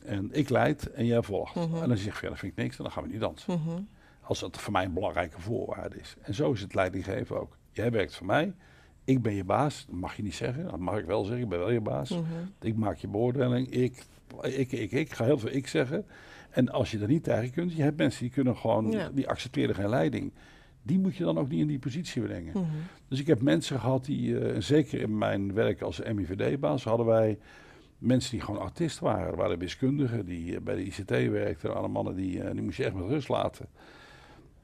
En 0.05 0.29
ik 0.31 0.49
leid 0.49 0.91
en 0.91 1.05
jij 1.05 1.21
volgt. 1.21 1.55
Mhm. 1.55 1.81
En 1.81 1.87
dan 1.87 1.97
zeg 1.97 2.15
je, 2.19 2.23
ja, 2.23 2.29
dat 2.29 2.39
vind 2.39 2.51
ik 2.51 2.63
niks, 2.63 2.77
dan 2.77 2.91
gaan 2.91 3.03
we 3.03 3.09
niet 3.09 3.19
dansen. 3.19 3.53
Mhm. 3.53 3.81
Als 4.29 4.39
dat 4.39 4.57
voor 4.59 4.73
mij 4.73 4.85
een 4.85 4.93
belangrijke 4.93 5.41
voorwaarde 5.41 5.99
is. 5.99 6.15
En 6.21 6.33
zo 6.33 6.51
is 6.51 6.61
het 6.61 6.73
leidinggeven 6.73 7.39
ook. 7.39 7.57
Jij 7.71 7.91
werkt 7.91 8.15
voor 8.15 8.25
mij, 8.25 8.53
ik 9.03 9.21
ben 9.21 9.33
je 9.33 9.43
baas. 9.43 9.85
Dat 9.85 9.95
mag 9.95 10.15
je 10.15 10.23
niet 10.23 10.35
zeggen, 10.35 10.63
dat 10.63 10.79
mag 10.79 10.97
ik 10.97 11.05
wel 11.05 11.23
zeggen, 11.23 11.43
ik 11.43 11.49
ben 11.49 11.59
wel 11.59 11.71
je 11.71 11.81
baas. 11.81 12.09
Mhm. 12.09 12.23
Ik 12.61 12.75
maak 12.75 12.97
je 12.97 13.07
beoordeling, 13.07 13.69
ik, 13.69 14.03
ik, 14.41 14.71
ik, 14.71 14.91
ik, 14.91 15.13
ga 15.13 15.25
heel 15.25 15.37
veel 15.37 15.49
ik 15.49 15.67
zeggen. 15.67 16.05
En 16.49 16.69
als 16.69 16.91
je 16.91 16.99
er 16.99 17.07
niet 17.07 17.23
tegen 17.23 17.51
kunt, 17.51 17.73
je 17.73 17.81
hebt 17.81 17.97
mensen 17.97 18.21
die 18.21 18.31
kunnen 18.31 18.57
gewoon, 18.57 18.91
Ja. 18.91 19.09
die 19.13 19.27
accepteren 19.27 19.75
geen 19.75 19.89
leiding. 19.89 20.31
Die 20.81 20.99
moet 20.99 21.15
je 21.15 21.23
dan 21.23 21.37
ook 21.37 21.49
niet 21.49 21.59
in 21.59 21.67
die 21.67 21.79
positie 21.79 22.21
brengen. 22.21 22.51
Mhm. 22.53 22.65
Dus 23.07 23.19
ik 23.19 23.27
heb 23.27 23.41
mensen 23.41 23.79
gehad 23.79 24.05
die, 24.05 24.39
eh, 24.39 24.61
zeker 24.61 25.01
in 25.01 25.17
mijn 25.17 25.53
werk 25.53 25.81
als 25.81 26.01
MIVD-baas, 26.13 26.83
hadden 26.83 27.05
wij 27.05 27.39
mensen 27.97 28.31
die 28.31 28.41
gewoon 28.41 28.61
artiest 28.61 28.99
waren. 28.99 29.27
Er 29.27 29.35
waren 29.35 29.59
wiskundigen 29.59 30.25
die 30.25 30.55
eh, 30.55 30.61
bij 30.61 30.75
de 30.75 30.85
ICT 30.85 31.09
werkten, 31.09 31.69
er 31.69 31.75
waren 31.75 31.91
mannen 31.91 32.15
die, 32.15 32.43
eh, 32.43 32.51
die 32.51 32.61
moest 32.61 32.77
je 32.77 32.83
echt 32.83 32.93
met 32.93 33.07
rust 33.07 33.29
laten. 33.29 33.65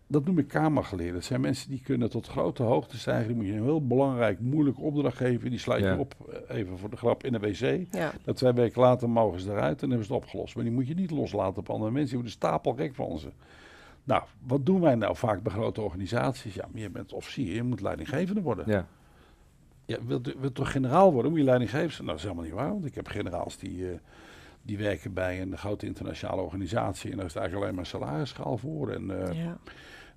Dat 0.08 0.26
noem 0.26 0.38
ik 0.38 0.48
kamergeleerden. 0.48 1.14
Dat 1.16 1.24
zijn 1.24 1.42
mensen 1.42 1.70
die 1.70 1.82
kunnen 1.84 2.10
tot 2.10 2.28
grote 2.28 2.64
hoogte 2.64 2.98
stijgen. 2.98 3.28
Die 3.28 3.36
moet 3.36 3.46
je 3.46 3.52
een 3.54 3.64
heel 3.64 3.88
belangrijk, 3.88 4.40
moeilijk 4.40 4.80
opdracht 4.80 5.18
geven. 5.18 5.50
Die 5.50 5.60
sluit 5.60 5.84
je 5.84 5.98
op, 5.98 6.16
eh, 6.50 6.58
even 6.58 6.78
voor 6.78 6.90
de 6.90 6.98
grap, 6.98 7.24
in 7.24 7.32
de 7.32 7.40
wc. 7.40 7.86
Ja. 7.92 8.12
Dat 8.24 8.36
twee 8.36 8.52
weken 8.52 8.82
later 8.82 9.10
mogen 9.10 9.40
ze 9.40 9.50
eruit 9.52 9.82
en 9.82 9.90
hebben 9.90 10.08
ze 10.08 10.14
het 10.14 10.24
opgelost. 10.24 10.56
Maar 10.56 10.64
die 10.64 10.74
moet 10.74 10.88
je 10.88 10.94
niet 10.96 11.12
loslaten 11.12 11.58
op 11.58 11.70
andere 11.70 11.92
mensen. 11.92 12.08
Die 12.10 12.16
worden 12.18 12.32
stapelgek 12.34 12.96
van 12.96 13.20
ze. 13.20 13.28
Nou, 14.04 14.24
wat 14.48 14.66
doen 14.66 14.82
wij 14.82 14.96
nou 14.96 15.16
vaak 15.16 15.44
bij 15.44 15.52
grote 15.54 15.82
organisaties? 15.82 16.54
Ja, 16.54 16.68
maar 16.72 16.82
je 16.82 16.90
bent 16.90 17.14
officier, 17.14 17.54
je 17.56 17.64
moet 17.64 17.82
leidinggevende 17.82 18.42
worden. 18.42 18.66
Ja. 18.68 18.86
Ja, 19.86 19.98
wilt, 20.06 20.28
u- 20.28 20.36
wilt 20.40 20.56
toch 20.56 20.72
generaal 20.72 21.12
worden? 21.14 21.32
Moet 21.32 21.40
je 21.40 21.46
leidinggevende 21.46 21.94
zijn? 21.94 22.06
Nou, 22.08 22.18
dat 22.18 22.26
is 22.26 22.32
helemaal 22.32 22.52
niet 22.52 22.62
waar. 22.62 22.72
Want 22.74 22.86
ik 22.86 22.96
heb 22.96 23.08
generaals 23.08 23.58
die, 23.58 23.90
eh, 23.90 23.98
die 24.62 24.78
werken 24.78 25.14
bij 25.14 25.42
een 25.42 25.58
grote 25.58 25.86
internationale 25.86 26.42
organisatie. 26.42 27.12
En 27.12 27.18
daar 27.18 27.26
is 27.26 27.34
het 27.34 27.42
eigenlijk 27.42 27.64
alleen 27.72 27.76
maar 27.76 27.86
salarisschaal 28.02 28.58
voor. 28.58 28.90
En 28.92 29.28
eh, 29.28 29.44
Ja. 29.44 29.58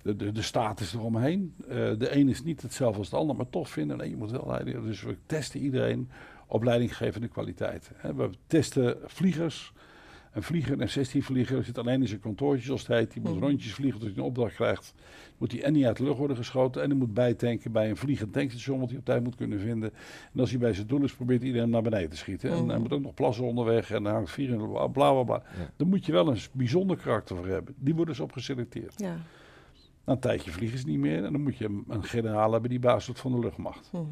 De, 0.01 0.15
de, 0.15 0.31
de 0.31 0.41
status 0.41 0.93
eromheen. 0.93 1.53
Eh, 1.67 1.67
de 1.97 2.15
een 2.15 2.29
is 2.29 2.43
niet 2.43 2.61
hetzelfde 2.61 2.99
als 2.99 3.09
de 3.09 3.15
ander, 3.15 3.35
maar 3.35 3.49
toch 3.49 3.69
vinden 3.69 3.97
nee, 3.97 4.09
je 4.09 4.15
moet 4.17 4.31
wel 4.31 4.47
leiden. 4.47 4.83
Dus 4.83 5.01
we 5.03 5.15
testen 5.25 5.59
iedereen 5.59 6.09
op 6.47 6.63
leidinggevende 6.63 7.27
kwaliteit. 7.27 7.91
Hè, 7.95 8.13
we 8.15 8.29
testen 8.47 8.97
vliegers. 9.05 9.73
Een 10.33 10.43
vlieger, 10.43 10.81
een 10.81 10.87
F-16-vlieger, 10.89 11.63
zit 11.63 11.77
alleen 11.77 12.01
in 12.01 12.07
zijn 12.07 12.19
kantoortje, 12.19 12.65
zoals 12.65 12.87
het 12.87 12.97
heet. 12.97 13.13
Die 13.13 13.21
moet 13.21 13.35
Mhm. 13.35 13.43
rondjes 13.43 13.73
vliegen 13.73 13.99
tot 13.99 14.09
hij 14.09 14.17
een 14.17 14.23
opdracht 14.23 14.55
krijgt. 14.55 14.93
Moet 15.37 15.51
hij 15.51 15.63
en 15.63 15.73
niet 15.73 15.85
uit 15.85 15.97
de 15.97 16.03
lucht 16.03 16.17
worden 16.17 16.37
geschoten. 16.37 16.81
En 16.81 16.89
hij 16.89 16.97
moet 16.99 17.13
bijtanken 17.13 17.71
bij 17.71 17.89
een 17.89 17.97
vliegend 17.97 18.33
tankstation, 18.33 18.79
wat 18.79 18.89
hij 18.89 18.97
op 18.97 19.05
tijd 19.05 19.23
moet 19.23 19.35
kunnen 19.35 19.59
vinden. 19.59 19.91
En 20.33 20.39
als 20.39 20.49
hij 20.49 20.59
bij 20.59 20.73
zijn 20.73 20.87
doel 20.87 21.03
is, 21.03 21.13
probeert 21.13 21.41
iedereen 21.41 21.61
hem 21.61 21.71
naar 21.71 21.81
beneden 21.81 22.09
te 22.09 22.17
schieten. 22.17 22.49
En 22.51 22.57
Mhm. 22.59 22.69
hij 22.69 22.79
moet 22.79 22.93
ook 22.93 23.01
nog 23.01 23.13
plassen 23.13 23.45
onderweg 23.45 23.91
en 23.91 24.03
hij 24.03 24.13
hangt 24.13 24.31
vier 24.31 24.49
de 24.49 24.67
bla 24.67 24.87
bla 24.87 25.23
bla. 25.23 25.43
Ja. 25.57 25.69
Daar 25.75 25.87
moet 25.87 26.05
je 26.05 26.11
wel 26.11 26.27
een 26.27 26.37
bijzonder 26.51 26.97
karakter 26.97 27.35
voor 27.35 27.47
hebben. 27.47 27.75
Die 27.77 27.95
worden 27.95 28.13
dus 28.13 28.23
op 28.23 28.31
geselecteerd. 28.31 28.93
Ja. 28.99 29.17
Na 30.09 30.15
een 30.15 30.21
tijdje 30.21 30.51
vliegen 30.51 30.79
ze 30.79 30.85
niet 30.85 30.99
meer 30.99 31.23
en 31.25 31.31
dan 31.31 31.41
moet 31.41 31.57
je 31.57 31.65
een, 31.65 31.83
een 31.87 32.03
generaal 32.03 32.51
hebben 32.51 32.69
die 32.69 32.79
baas 32.79 33.05
wordt 33.05 33.21
van 33.21 33.31
de 33.31 33.39
luchtmacht. 33.39 33.89
Mhm. 33.91 34.03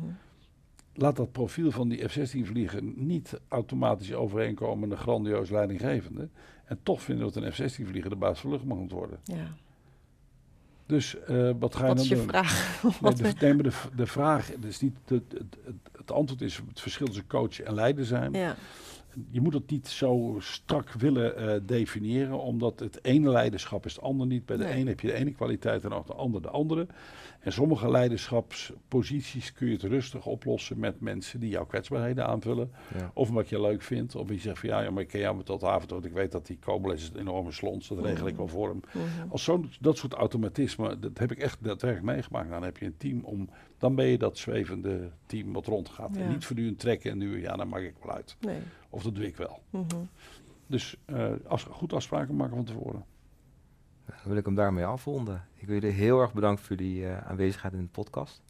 Laat 0.94 1.16
dat 1.16 1.32
profiel 1.32 1.72
van 1.72 1.90
die 1.90 2.08
F-16 2.10 2.40
vliegen 2.44 2.94
niet 3.08 3.40
automatisch 3.48 4.14
overeenkomen 4.14 4.80
met 4.80 4.92
een 4.98 5.04
grandioos 5.04 5.50
leidinggevende. 5.50 6.28
En 6.66 6.80
toch 6.84 7.02
vinden 7.02 7.26
we 7.28 7.32
dat 7.34 7.44
een 7.44 7.52
F-16 7.52 7.88
vlieger 7.88 8.10
de 8.10 8.16
baas 8.16 8.40
van 8.40 8.50
de 8.50 8.56
luchtmacht 8.56 8.82
moet 8.82 8.92
worden. 8.92 9.20
ja. 9.24 9.54
Dus 10.86 11.20
eh, 11.20 11.52
wat 11.60 11.76
ga 11.76 11.82
je 11.82 11.88
Wat 11.88 11.96
dan 11.96 12.06
is 12.06 12.10
je 12.10 12.18
vraag? 12.18 12.82
Nee, 12.84 12.92
Wat 13.02 13.18
de, 13.18 13.24
we- 13.24 13.34
nee, 13.40 13.54
maar 13.54 13.64
de, 13.64 13.72
de 13.96 14.06
vraag, 14.08 14.52
is 14.54 14.80
niet, 14.82 14.96
het, 15.06 15.24
het 15.98 16.12
antwoord 16.12 16.42
is 16.42 16.62
het 16.70 16.82
verschil 16.82 17.06
tussen 17.08 17.28
coach 17.28 17.62
en 17.62 17.74
leider 17.74 18.06
zijn. 18.06 18.34
ja. 18.34 18.56
Je 19.30 19.42
moet 19.42 19.54
het 19.54 19.70
niet 19.72 19.88
zo 19.88 20.36
strak 20.40 20.92
willen 20.92 21.38
eh, 21.38 21.60
definiëren, 21.64 22.40
omdat 22.40 22.80
het 22.80 23.00
ene 23.04 23.30
leiderschap 23.30 23.86
is 23.86 23.96
het 23.96 24.04
ander 24.04 24.28
niet. 24.28 24.46
Bij 24.46 24.58
de 24.58 24.64
Nee. 24.64 24.74
ene 24.74 24.90
heb 24.90 25.00
je 25.00 25.08
de 25.08 25.14
ene 25.14 25.32
kwaliteit 25.32 25.84
en 25.84 25.90
de 25.90 26.14
ander 26.14 26.42
de 26.42 26.50
andere. 26.50 26.88
En 27.40 27.52
sommige 27.54 27.90
leiderschapsposities 27.92 29.54
kun 29.54 29.68
je 29.68 29.74
het 29.74 29.84
rustig 29.84 30.26
oplossen 30.26 30.80
met 30.80 31.00
mensen 31.02 31.40
die 31.40 31.50
jouw 31.50 31.66
kwetsbaarheden 31.66 32.28
aanvullen. 32.28 32.72
Ja. 32.98 33.12
Of 33.14 33.30
wat 33.30 33.50
je 33.50 33.62
leuk 33.62 33.82
vindt. 33.82 34.16
Of 34.16 34.30
je 34.30 34.38
zegt 34.40 34.60
van 34.60 34.70
ja, 34.70 34.82
ja 34.82 34.92
maar 34.92 35.02
ik 35.02 35.08
ken 35.08 35.20
jou 35.20 35.36
met 35.36 35.46
tot 35.46 35.64
avond, 35.64 35.92
want 35.92 36.06
ik 36.06 36.14
weet 36.14 36.32
dat 36.32 36.46
die 36.48 36.58
Kobeles 36.60 37.02
is 37.02 37.10
een 37.14 37.20
enorme 37.20 37.52
slons. 37.52 37.88
Dat 37.88 38.06
regel 38.06 38.28
ik 38.28 38.36
wel 38.36 38.48
voor 38.48 38.68
hem. 38.68 38.82
Mhm. 38.94 39.32
Als 39.32 39.44
zo'n 39.44 39.70
dat 39.80 39.98
soort 39.98 40.14
automatisme, 40.14 41.00
dat 41.00 41.18
heb 41.18 41.32
ik 41.32 41.38
echt 41.40 41.64
daadwerkelijk 41.64 42.14
meegemaakt. 42.16 42.50
Dan 42.50 42.64
heb 42.64 42.78
je 42.78 42.86
een 42.86 42.98
team 42.98 43.20
om, 43.24 43.50
dan 43.78 43.96
ben 43.96 44.06
je 44.06 44.18
dat 44.18 44.38
zwevende 44.38 45.12
team 45.26 45.54
wat 45.54 45.66
rondgaat. 45.66 46.16
Ja. 46.16 46.22
En 46.22 46.30
niet 46.30 46.46
voortdurend 46.46 46.80
trekken 46.80 47.12
en 47.12 47.18
nu, 47.18 47.42
ja, 47.42 47.56
dan 47.56 47.68
maak 47.68 47.82
ik 47.82 47.96
wel 48.04 48.16
uit. 48.16 48.36
Nee. 48.40 48.60
Of 48.90 49.04
dat 49.04 49.16
doe 49.16 49.26
ik 49.26 49.38
wel. 49.38 49.62
Mhm. 49.70 49.96
Dus 50.68 50.98
eh 51.06 51.32
als, 51.48 51.64
goed 51.64 51.94
afspraken 51.94 52.36
maken 52.36 52.56
van 52.56 52.66
tevoren. 52.66 53.06
Dan 54.06 54.16
wil 54.24 54.38
ik 54.38 54.46
hem 54.46 54.56
daarmee 54.56 54.86
afronden. 54.86 55.48
Ik 55.56 55.68
wil 55.68 55.80
jullie 55.80 55.96
heel 55.96 56.22
erg 56.22 56.34
bedanken 56.34 56.64
voor 56.64 56.76
jullie 56.76 57.08
eh, 57.08 57.28
aanwezigheid 57.28 57.74
in 57.74 57.82
de 57.82 57.88
podcast. 57.88 58.42